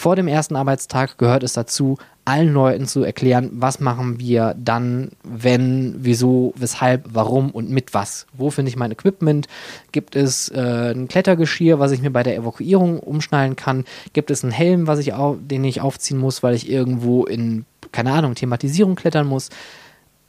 vor 0.00 0.16
dem 0.16 0.28
ersten 0.28 0.56
Arbeitstag 0.56 1.18
gehört 1.18 1.42
es 1.42 1.52
dazu, 1.52 1.98
allen 2.24 2.54
Leuten 2.54 2.86
zu 2.86 3.02
erklären, 3.02 3.50
was 3.52 3.80
machen 3.80 4.18
wir 4.18 4.54
dann, 4.56 5.10
wenn, 5.22 5.94
wieso, 5.98 6.54
weshalb, 6.56 7.04
warum 7.12 7.50
und 7.50 7.68
mit 7.68 7.92
was. 7.92 8.26
Wo 8.32 8.48
finde 8.48 8.70
ich 8.70 8.76
mein 8.76 8.92
Equipment? 8.92 9.46
Gibt 9.92 10.16
es 10.16 10.48
äh, 10.48 10.94
ein 10.94 11.06
Klettergeschirr, 11.06 11.80
was 11.80 11.92
ich 11.92 12.00
mir 12.00 12.10
bei 12.10 12.22
der 12.22 12.36
Evakuierung 12.36 12.98
umschnallen 12.98 13.56
kann? 13.56 13.84
Gibt 14.14 14.30
es 14.30 14.42
einen 14.42 14.52
Helm, 14.52 14.86
was 14.86 15.00
ich 15.00 15.12
den 15.40 15.64
ich 15.64 15.82
aufziehen 15.82 16.18
muss, 16.18 16.42
weil 16.42 16.54
ich 16.54 16.70
irgendwo 16.70 17.26
in, 17.26 17.66
keine 17.92 18.12
Ahnung, 18.12 18.34
Thematisierung 18.34 18.94
klettern 18.94 19.26
muss? 19.26 19.50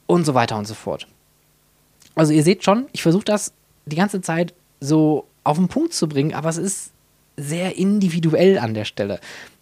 Und 0.06 0.26
so 0.26 0.34
weiter 0.34 0.58
und 0.58 0.66
so 0.66 0.74
fort. 0.74 1.06
Also 2.14 2.34
ihr 2.34 2.42
seht 2.42 2.62
schon, 2.62 2.88
ich 2.92 3.02
versuche 3.02 3.24
das 3.24 3.54
die 3.86 3.96
ganze 3.96 4.20
Zeit 4.20 4.54
so 4.80 5.26
auf 5.44 5.56
den 5.56 5.68
Punkt 5.68 5.92
zu 5.92 6.08
bringen, 6.08 6.34
aber 6.34 6.48
es 6.48 6.58
ist 6.58 6.90
sehr 7.36 7.76
individuell 7.76 8.58
an 8.58 8.74
der 8.74 8.84
Stelle, 8.84 9.20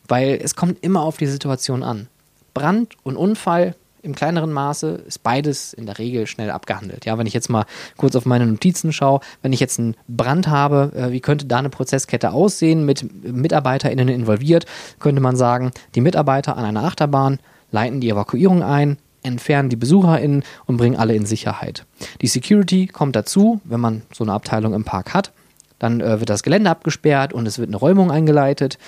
weil 0.09 0.39
es 0.43 0.57
kommt 0.57 0.83
immer 0.83 1.03
auf 1.03 1.17
die 1.17 1.27
Situation 1.27 1.83
an. 1.83 2.09
Brand 2.55 2.95
und 3.05 3.17
Unfall 3.17 3.75
im 4.03 4.15
kleineren 4.15 4.53
Maße 4.53 5.03
ist 5.07 5.23
beides 5.23 5.73
in 5.73 5.87
der 5.87 5.99
Regel 5.99 6.27
schnell 6.27 6.51
abgehandelt. 6.51 7.05
Ja, 7.05 7.19
wenn 7.19 7.27
ich 7.27 7.35
jetzt 7.35 7.51
mal 7.51 7.67
kurz 7.97 8.17
auf 8.17 8.25
meine 8.25 8.47
Notizen 8.47 8.93
schaue, 8.93 9.21
wenn 9.43 9.53
ich 9.53 9.61
jetzt 9.61 9.79
einen 9.79 9.95
Brand 10.09 10.49
habe, 10.49 10.93
äh, 10.97 11.13
wie 11.13 11.21
könnte 11.21 11.47
da 11.47 11.59
eine 11.59 11.71
Prozesskette 11.71 12.33
aussehen 12.33 12.87
mit 12.87 13.05
MitarbeiterInnen 13.25 14.09
involviert? 14.09 14.65
Könnte 14.99 15.21
man 15.21 15.37
sagen, 15.37 15.71
die 15.95 16.01
Mitarbeiter 16.01 16.57
an 16.57 16.65
einer 16.65 16.85
Achterbahn 16.85 17.39
leiten 17.73 18.01
die 18.01 18.09
Evakuierung 18.09 18.63
ein, 18.63 18.97
entfernen 19.23 19.69
die 19.69 19.77
BesucherInnen 19.77 20.43
und 20.67 20.77
bringen 20.77 20.97
alle 20.97 21.15
in 21.15 21.27
Sicherheit. 21.27 21.87
Die 22.21 22.27
Security 22.27 22.87
kommt 22.87 23.17
dazu, 23.17 23.61
wenn 23.65 23.81
man 23.81 24.03
so 24.13 24.25
eine 24.25 24.33
Abteilung 24.33 24.75
im 24.75 24.85
Park 24.85 25.15
hat. 25.15 25.33
Dann 25.79 26.01
äh, 26.01 26.21
wird 26.21 26.31
das 26.31 26.43
Gelände 26.43 26.71
abgesperrt 26.71 27.33
und 27.33 27.47
es 27.47 27.59
wird 27.59 27.69
eine 27.69 27.77
Räumung 27.77 28.11
eingeleitet 28.11 28.79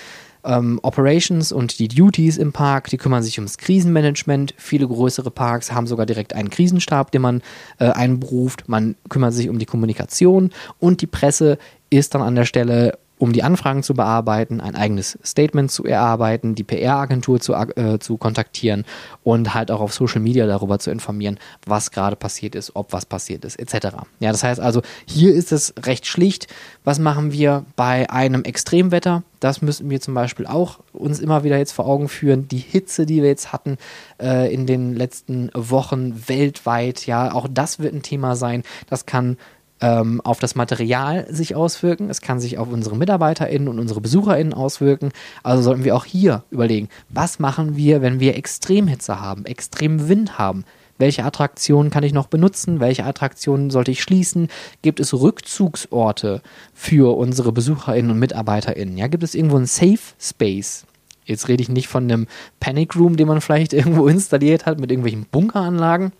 ähm, 0.43 0.79
Operations 0.83 1.51
und 1.51 1.79
die 1.79 1.87
Duties 1.87 2.37
im 2.37 2.51
Park, 2.51 2.89
die 2.89 2.97
kümmern 2.97 3.23
sich 3.23 3.37
ums 3.37 3.57
Krisenmanagement. 3.57 4.53
Viele 4.57 4.87
größere 4.87 5.31
Parks 5.31 5.71
haben 5.71 5.87
sogar 5.87 6.05
direkt 6.05 6.33
einen 6.33 6.49
Krisenstab, 6.49 7.11
den 7.11 7.21
man 7.21 7.41
äh, 7.79 7.85
einberuft. 7.85 8.67
Man 8.67 8.95
kümmert 9.09 9.33
sich 9.33 9.49
um 9.49 9.59
die 9.59 9.65
Kommunikation 9.65 10.51
und 10.79 11.01
die 11.01 11.07
Presse 11.07 11.57
ist 11.89 12.15
dann 12.15 12.21
an 12.21 12.35
der 12.35 12.45
Stelle 12.45 12.97
um 13.23 13.31
die 13.31 13.41
Anfragen 13.41 13.83
zu 13.83 13.93
bearbeiten, 13.93 14.59
ein 14.59 14.75
eigenes 14.75 15.17
Statement 15.23 15.71
zu 15.71 15.85
erarbeiten, 15.85 16.55
die 16.55 16.65
PR-Agentur 16.65 17.39
zu, 17.39 17.53
äh, 17.53 17.97
zu 17.97 18.17
kontaktieren 18.17 18.83
und 19.23 19.53
halt 19.53 19.71
auch 19.71 19.79
auf 19.79 19.93
Social 19.93 20.19
Media 20.19 20.45
darüber 20.45 20.77
zu 20.77 20.91
informieren, 20.91 21.39
was 21.65 21.91
gerade 21.91 22.17
passiert 22.17 22.53
ist, 22.53 22.75
ob 22.75 22.91
was 22.91 23.05
passiert 23.05 23.45
ist, 23.45 23.55
etc. 23.55 23.95
Ja, 24.19 24.33
das 24.33 24.43
heißt 24.43 24.59
also, 24.59 24.81
hier 25.05 25.33
ist 25.33 25.53
es 25.53 25.73
recht 25.85 26.05
schlicht. 26.05 26.47
Was 26.83 26.99
machen 26.99 27.31
wir 27.31 27.63
bei 27.77 28.09
einem 28.09 28.43
Extremwetter? 28.43 29.23
Das 29.39 29.61
müssen 29.61 29.89
wir 29.89 30.01
zum 30.01 30.15
Beispiel 30.15 30.45
auch 30.45 30.79
uns 30.91 31.21
immer 31.21 31.45
wieder 31.45 31.57
jetzt 31.57 31.71
vor 31.71 31.85
Augen 31.87 32.09
führen. 32.09 32.49
Die 32.49 32.57
Hitze, 32.57 33.05
die 33.05 33.21
wir 33.21 33.29
jetzt 33.29 33.53
hatten 33.53 33.77
äh, 34.21 34.53
in 34.53 34.67
den 34.67 34.97
letzten 34.97 35.49
Wochen 35.53 36.27
weltweit, 36.27 37.05
ja, 37.05 37.33
auch 37.33 37.47
das 37.49 37.79
wird 37.79 37.93
ein 37.93 38.03
Thema 38.03 38.35
sein. 38.35 38.63
Das 38.89 39.05
kann 39.05 39.37
ähm, 39.81 40.21
auf 40.21 40.39
das 40.39 40.55
Material 40.55 41.25
sich 41.29 41.55
auswirken. 41.55 42.09
Es 42.09 42.21
kann 42.21 42.39
sich 42.39 42.57
auf 42.57 42.69
unsere 42.69 42.95
MitarbeiterInnen 42.95 43.67
und 43.67 43.79
unsere 43.79 44.01
BesucherInnen 44.01 44.53
auswirken. 44.53 45.11
Also 45.43 45.63
sollten 45.63 45.83
wir 45.83 45.95
auch 45.95 46.05
hier 46.05 46.43
überlegen, 46.51 46.89
was 47.09 47.39
machen 47.39 47.75
wir, 47.75 48.01
wenn 48.01 48.19
wir 48.19 48.35
Extremhitze 48.35 49.19
haben, 49.19 49.45
extrem 49.45 50.07
Wind 50.07 50.37
haben? 50.37 50.63
Welche 50.99 51.25
Attraktionen 51.25 51.91
kann 51.91 52.03
ich 52.03 52.13
noch 52.13 52.27
benutzen? 52.27 52.79
Welche 52.79 53.03
Attraktionen 53.03 53.71
sollte 53.71 53.91
ich 53.91 54.01
schließen? 54.01 54.47
Gibt 54.83 54.99
es 54.99 55.13
Rückzugsorte 55.13 56.41
für 56.73 57.17
unsere 57.17 57.51
BesucherInnen 57.51 58.11
und 58.11 58.19
MitarbeiterInnen? 58.19 58.97
Ja, 58.97 59.07
gibt 59.07 59.23
es 59.23 59.35
irgendwo 59.35 59.57
einen 59.57 59.65
Safe 59.65 59.99
Space? 60.19 60.85
Jetzt 61.25 61.47
rede 61.47 61.63
ich 61.63 61.69
nicht 61.69 61.87
von 61.87 62.03
einem 62.03 62.27
Panic 62.59 62.95
Room, 62.95 63.17
den 63.17 63.27
man 63.27 63.41
vielleicht 63.41 63.73
irgendwo 63.73 64.07
installiert 64.07 64.65
hat 64.65 64.79
mit 64.79 64.91
irgendwelchen 64.91 65.25
Bunkeranlagen. 65.25 66.11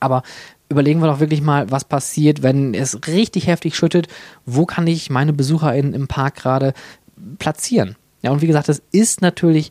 Aber 0.00 0.22
überlegen 0.74 1.00
wir 1.00 1.06
doch 1.06 1.20
wirklich 1.20 1.40
mal, 1.40 1.70
was 1.70 1.84
passiert, 1.84 2.42
wenn 2.42 2.74
es 2.74 3.06
richtig 3.06 3.46
heftig 3.46 3.76
schüttet. 3.76 4.08
Wo 4.44 4.66
kann 4.66 4.86
ich 4.86 5.08
meine 5.08 5.32
BesucherInnen 5.32 5.94
im 5.94 6.08
Park 6.08 6.34
gerade 6.34 6.74
platzieren? 7.38 7.96
Ja, 8.22 8.30
und 8.30 8.42
wie 8.42 8.46
gesagt, 8.46 8.68
es 8.68 8.82
ist 8.90 9.22
natürlich 9.22 9.70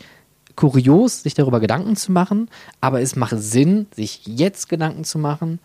kurios, 0.55 1.23
sich 1.23 1.33
darüber 1.33 1.59
Gedanken 1.59 1.95
zu 1.95 2.11
machen, 2.11 2.49
aber 2.79 3.01
es 3.01 3.15
macht 3.15 3.35
Sinn, 3.37 3.87
sich 3.95 4.21
jetzt 4.25 4.69
Gedanken 4.69 5.03
zu 5.03 5.17
machen, 5.17 5.59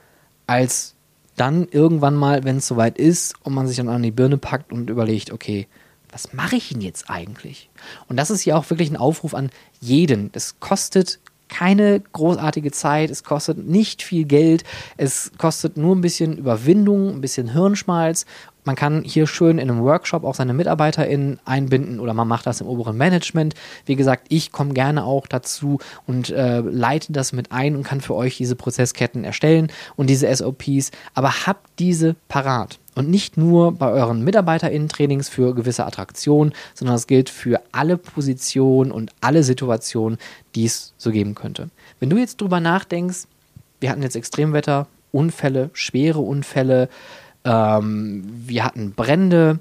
als 0.46 0.94
dann 1.36 1.68
irgendwann 1.70 2.16
mal, 2.16 2.44
wenn 2.44 2.56
es 2.56 2.66
soweit 2.66 2.98
ist 2.98 3.34
und 3.44 3.54
man 3.54 3.68
sich 3.68 3.76
dann 3.76 3.88
an 3.88 4.02
die 4.02 4.10
Birne 4.10 4.38
packt 4.38 4.72
und 4.72 4.90
überlegt, 4.90 5.32
okay, 5.32 5.68
was 6.10 6.32
mache 6.32 6.56
ich 6.56 6.70
denn 6.70 6.80
jetzt 6.80 7.10
eigentlich? 7.10 7.70
Und 8.08 8.16
das 8.16 8.30
ist 8.30 8.44
ja 8.44 8.56
auch 8.56 8.68
wirklich 8.70 8.90
ein 8.90 8.96
Aufruf 8.96 9.34
an 9.34 9.50
jeden. 9.80 10.30
Es 10.32 10.58
kostet 10.58 11.20
keine 11.48 12.00
großartige 12.00 12.70
Zeit, 12.70 13.10
es 13.10 13.24
kostet 13.24 13.58
nicht 13.58 14.02
viel 14.02 14.24
Geld, 14.24 14.64
es 14.96 15.32
kostet 15.38 15.76
nur 15.76 15.94
ein 15.94 16.00
bisschen 16.00 16.38
Überwindung, 16.38 17.10
ein 17.10 17.20
bisschen 17.20 17.52
Hirnschmalz. 17.52 18.26
Man 18.64 18.76
kann 18.76 19.02
hier 19.02 19.26
schön 19.26 19.58
in 19.58 19.70
einem 19.70 19.82
Workshop 19.82 20.24
auch 20.24 20.34
seine 20.34 20.52
MitarbeiterInnen 20.52 21.40
einbinden 21.46 22.00
oder 22.00 22.12
man 22.12 22.28
macht 22.28 22.46
das 22.46 22.60
im 22.60 22.66
oberen 22.66 22.98
Management. 22.98 23.54
Wie 23.86 23.96
gesagt, 23.96 24.26
ich 24.28 24.52
komme 24.52 24.74
gerne 24.74 25.04
auch 25.04 25.26
dazu 25.26 25.78
und 26.06 26.28
äh, 26.28 26.60
leite 26.60 27.12
das 27.12 27.32
mit 27.32 27.50
ein 27.50 27.76
und 27.76 27.84
kann 27.84 28.02
für 28.02 28.14
euch 28.14 28.36
diese 28.36 28.56
Prozessketten 28.56 29.24
erstellen 29.24 29.72
und 29.96 30.10
diese 30.10 30.34
SOPs. 30.34 30.90
Aber 31.14 31.46
habt 31.46 31.66
diese 31.78 32.14
parat. 32.28 32.78
Und 32.98 33.08
nicht 33.08 33.36
nur 33.36 33.70
bei 33.70 33.92
euren 33.92 34.24
MitarbeiterInnen-Trainings 34.24 35.28
für 35.28 35.54
gewisse 35.54 35.86
Attraktionen, 35.86 36.52
sondern 36.74 36.96
das 36.96 37.06
gilt 37.06 37.30
für 37.30 37.62
alle 37.70 37.96
Positionen 37.96 38.90
und 38.90 39.12
alle 39.20 39.44
Situationen, 39.44 40.18
die 40.56 40.64
es 40.64 40.94
so 40.98 41.12
geben 41.12 41.36
könnte. 41.36 41.70
Wenn 42.00 42.10
du 42.10 42.16
jetzt 42.16 42.40
drüber 42.40 42.58
nachdenkst, 42.58 43.28
wir 43.78 43.90
hatten 43.90 44.02
jetzt 44.02 44.16
Extremwetter, 44.16 44.88
Unfälle, 45.12 45.70
schwere 45.74 46.18
Unfälle, 46.18 46.88
ähm, 47.44 48.24
wir 48.26 48.64
hatten 48.64 48.94
Brände. 48.94 49.60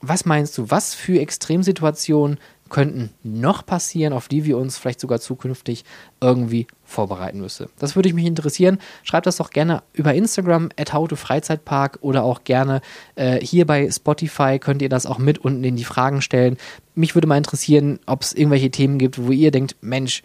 Was 0.00 0.24
meinst 0.24 0.56
du, 0.56 0.70
was 0.70 0.94
für 0.94 1.20
Extremsituationen 1.20 2.38
könnten 2.68 3.10
noch 3.22 3.64
passieren, 3.64 4.12
auf 4.12 4.28
die 4.28 4.44
wir 4.44 4.58
uns 4.58 4.78
vielleicht 4.78 5.00
sogar 5.00 5.20
zukünftig 5.20 5.84
irgendwie 6.20 6.66
vorbereiten 6.84 7.40
müssen. 7.40 7.68
Das 7.78 7.96
würde 7.96 8.12
mich 8.12 8.26
interessieren. 8.26 8.78
Schreibt 9.02 9.26
das 9.26 9.36
doch 9.36 9.50
gerne 9.50 9.82
über 9.92 10.14
Instagram, 10.14 10.70
at 10.76 10.90
Freizeitpark 10.90 11.98
oder 12.00 12.24
auch 12.24 12.44
gerne 12.44 12.80
äh, 13.14 13.40
hier 13.40 13.66
bei 13.66 13.90
Spotify 13.90 14.58
könnt 14.58 14.82
ihr 14.82 14.88
das 14.88 15.06
auch 15.06 15.18
mit 15.18 15.38
unten 15.38 15.64
in 15.64 15.76
die 15.76 15.84
Fragen 15.84 16.22
stellen. 16.22 16.56
Mich 16.94 17.14
würde 17.14 17.26
mal 17.26 17.38
interessieren, 17.38 17.98
ob 18.06 18.22
es 18.22 18.32
irgendwelche 18.32 18.70
Themen 18.70 18.98
gibt, 18.98 19.24
wo 19.24 19.30
ihr 19.30 19.50
denkt, 19.50 19.76
Mensch, 19.80 20.22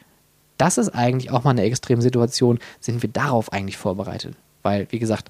das 0.58 0.78
ist 0.78 0.90
eigentlich 0.90 1.32
auch 1.32 1.44
mal 1.44 1.52
eine 1.52 1.64
Extremsituation. 1.64 2.60
Sind 2.80 3.02
wir 3.02 3.10
darauf 3.10 3.52
eigentlich 3.52 3.78
vorbereitet? 3.78 4.36
Weil, 4.62 4.88
wie 4.92 5.00
gesagt, 5.00 5.30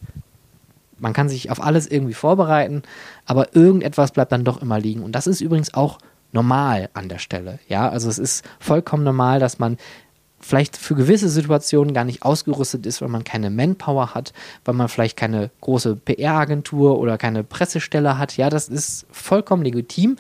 man 0.99 1.13
kann 1.13 1.28
sich 1.30 1.52
auf 1.52 1.62
alles 1.62 1.88
irgendwie 1.88 2.13
vorbereiten, 2.13 2.84
aber 3.26 3.56
irgendetwas 3.56 4.12
bleibt 4.12 4.32
dann 4.32 4.45
doch 4.45 4.62
immer 4.62 4.80
liegen. 4.80 5.04
Und 5.04 5.13
das 5.13 5.28
ist 5.28 5.41
übrigens 5.41 5.73
auch 5.73 5.97
normal 6.33 6.89
an 6.93 7.09
der 7.09 7.19
Stelle. 7.19 7.59
Ja, 7.67 7.89
also 7.89 8.09
es 8.09 8.19
ist 8.19 8.43
vollkommen 8.59 9.03
normal, 9.03 9.39
dass 9.39 9.59
man 9.59 9.77
vielleicht 10.43 10.75
für 10.75 10.95
gewisse 10.95 11.29
Situationen 11.29 11.93
gar 11.93 12.03
nicht 12.03 12.23
ausgerüstet 12.23 12.85
ist, 12.85 13.01
weil 13.01 13.09
man 13.09 13.23
keine 13.23 13.49
Manpower 13.49 14.13
hat, 14.13 14.33
weil 14.65 14.75
man 14.75 14.89
vielleicht 14.89 15.17
keine 15.17 15.49
große 15.61 15.95
PR-Agentur 15.95 16.99
oder 16.99 17.17
keine 17.17 17.43
Pressestelle 17.43 18.17
hat. 18.17 18.35
Ja, 18.35 18.49
das 18.49 18.67
ist 18.67 19.05
vollkommen 19.09 19.63
legitim. 19.63 20.17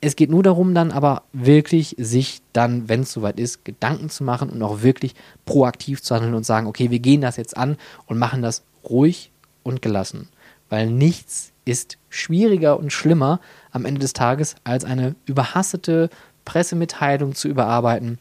Es 0.00 0.16
geht 0.16 0.30
nur 0.30 0.42
darum, 0.42 0.74
dann 0.74 0.92
aber 0.92 1.22
wirklich 1.32 1.94
sich 1.98 2.40
dann, 2.52 2.88
wenn 2.88 3.02
es 3.02 3.12
soweit 3.12 3.38
ist, 3.38 3.64
Gedanken 3.64 4.10
zu 4.10 4.22
machen 4.24 4.48
und 4.50 4.62
auch 4.62 4.82
wirklich 4.82 5.14
proaktiv 5.44 6.02
zu 6.02 6.14
handeln 6.14 6.34
und 6.34 6.46
sagen, 6.46 6.66
okay, 6.66 6.90
wir 6.90 7.00
gehen 7.00 7.20
das 7.20 7.36
jetzt 7.36 7.56
an 7.56 7.76
und 8.06 8.18
machen 8.18 8.42
das 8.42 8.64
ruhig 8.88 9.32
und 9.62 9.82
gelassen. 9.82 10.28
Weil 10.68 10.88
nichts 10.88 11.52
ist 11.68 11.98
schwieriger 12.08 12.78
und 12.78 12.92
schlimmer 12.92 13.40
am 13.70 13.84
Ende 13.84 14.00
des 14.00 14.14
Tages, 14.14 14.56
als 14.64 14.84
eine 14.84 15.14
überhastete 15.26 16.08
Pressemitteilung 16.44 17.34
zu 17.34 17.48
überarbeiten, 17.48 18.18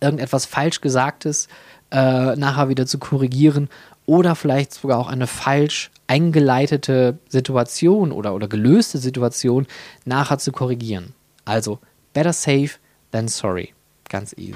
irgendetwas 0.00 0.46
falsch 0.46 0.80
Gesagtes 0.80 1.48
äh, 1.92 2.34
nachher 2.36 2.68
wieder 2.68 2.86
zu 2.86 2.98
korrigieren 2.98 3.68
oder 4.04 4.34
vielleicht 4.34 4.74
sogar 4.74 4.98
auch 4.98 5.08
eine 5.08 5.26
falsch 5.26 5.90
eingeleitete 6.08 7.18
Situation 7.28 8.12
oder, 8.12 8.34
oder 8.34 8.48
gelöste 8.48 8.98
Situation 8.98 9.66
nachher 10.04 10.38
zu 10.38 10.50
korrigieren. 10.52 11.14
Also, 11.44 11.78
better 12.12 12.32
safe 12.32 12.70
than 13.12 13.28
sorry. 13.28 13.72
Ganz 14.08 14.32
easy. 14.36 14.54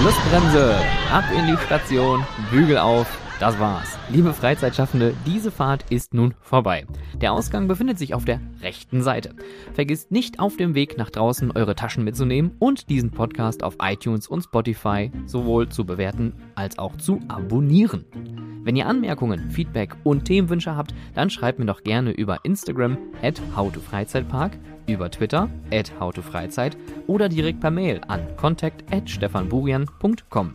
Schlussbremse. 0.00 0.76
Ab 1.10 1.24
in 1.36 1.46
die 1.46 1.56
Station, 1.64 2.26
Bügel 2.50 2.78
auf, 2.78 3.06
das 3.40 3.58
war's. 3.58 3.98
Liebe 4.10 4.32
Freizeitschaffende, 4.32 5.14
diese 5.26 5.50
Fahrt 5.50 5.84
ist 5.90 6.14
nun 6.14 6.34
vorbei. 6.40 6.86
Der 7.20 7.32
Ausgang 7.32 7.68
befindet 7.68 7.98
sich 7.98 8.14
auf 8.14 8.24
der 8.24 8.40
rechten 8.62 9.02
Seite. 9.02 9.34
Vergisst 9.72 10.10
nicht 10.10 10.38
auf 10.38 10.56
dem 10.56 10.74
Weg 10.74 10.96
nach 10.98 11.10
draußen 11.10 11.50
eure 11.52 11.74
Taschen 11.74 12.04
mitzunehmen 12.04 12.52
und 12.58 12.88
diesen 12.88 13.10
Podcast 13.10 13.62
auf 13.62 13.76
iTunes 13.82 14.28
und 14.28 14.42
Spotify 14.42 15.10
sowohl 15.26 15.68
zu 15.68 15.84
bewerten 15.84 16.32
als 16.54 16.78
auch 16.78 16.96
zu 16.96 17.20
abonnieren. 17.28 18.04
Wenn 18.62 18.76
ihr 18.76 18.86
Anmerkungen, 18.86 19.50
Feedback 19.50 19.94
und 20.04 20.24
Themenwünsche 20.24 20.74
habt, 20.74 20.94
dann 21.14 21.28
schreibt 21.28 21.58
mir 21.58 21.66
doch 21.66 21.82
gerne 21.82 22.12
über 22.12 22.44
Instagram 22.44 22.96
at 23.22 23.40
howtofreizeitpark, 23.54 24.56
über 24.86 25.10
Twitter 25.10 25.50
at 25.70 25.92
howtofreizeit 26.00 26.76
oder 27.06 27.28
direkt 27.28 27.60
per 27.60 27.70
Mail 27.70 28.00
an 28.08 28.20
contact 28.36 28.84
at 28.90 29.08
stefanburian.com. 29.10 30.54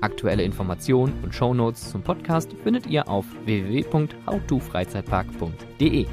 Aktuelle 0.00 0.42
Informationen 0.42 1.12
und 1.22 1.34
Shownotes 1.34 1.90
zum 1.90 2.00
Podcast 2.02 2.54
findet 2.62 2.86
ihr 2.86 3.08
auf 3.08 3.26
www.howtofreizeitpark.de. 3.44 6.06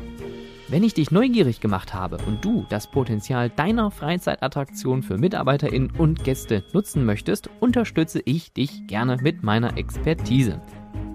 Wenn 0.68 0.84
ich 0.84 0.96
dich 0.96 1.12
neugierig 1.12 1.60
gemacht 1.60 1.94
habe 1.94 2.18
und 2.26 2.44
du 2.44 2.66
das 2.70 2.90
Potenzial 2.90 3.52
deiner 3.52 3.92
Freizeitattraktion 3.92 5.04
für 5.04 5.20
MitarbeiterInnen 5.20 5.92
und 5.96 6.24
Gäste 6.24 6.64
nutzen 6.74 7.06
möchtest, 7.06 7.52
unterstütze 7.60 8.20
ich 8.26 8.52
dich 8.52 8.88
gerne 8.88 9.18
mit 9.22 9.44
meiner 9.44 9.78
Expertise. 9.78 10.60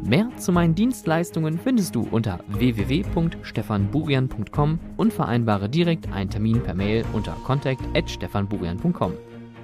Mehr 0.05 0.29
zu 0.39 0.53
meinen 0.53 0.77
Dienstleistungen 0.77 1.59
findest 1.59 1.97
du 1.97 2.07
unter 2.11 2.39
www.stefanburian.com 2.47 4.79
und 4.97 5.13
vereinbare 5.13 5.69
direkt 5.69 6.11
einen 6.13 6.31
Termin 6.31 6.63
per 6.63 6.75
Mail 6.75 7.05
unter 7.13 7.33
contact@stefanburian.com. 7.45 9.15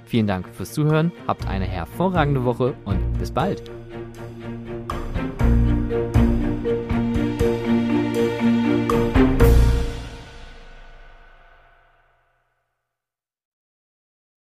Vielen 0.06 0.28
Dank 0.28 0.48
fürs 0.54 0.72
Zuhören, 0.72 1.12
habt 1.26 1.46
eine 1.48 1.64
hervorragende 1.64 2.44
Woche 2.44 2.74
und 2.84 3.18
bis 3.18 3.32
bald. 3.32 3.75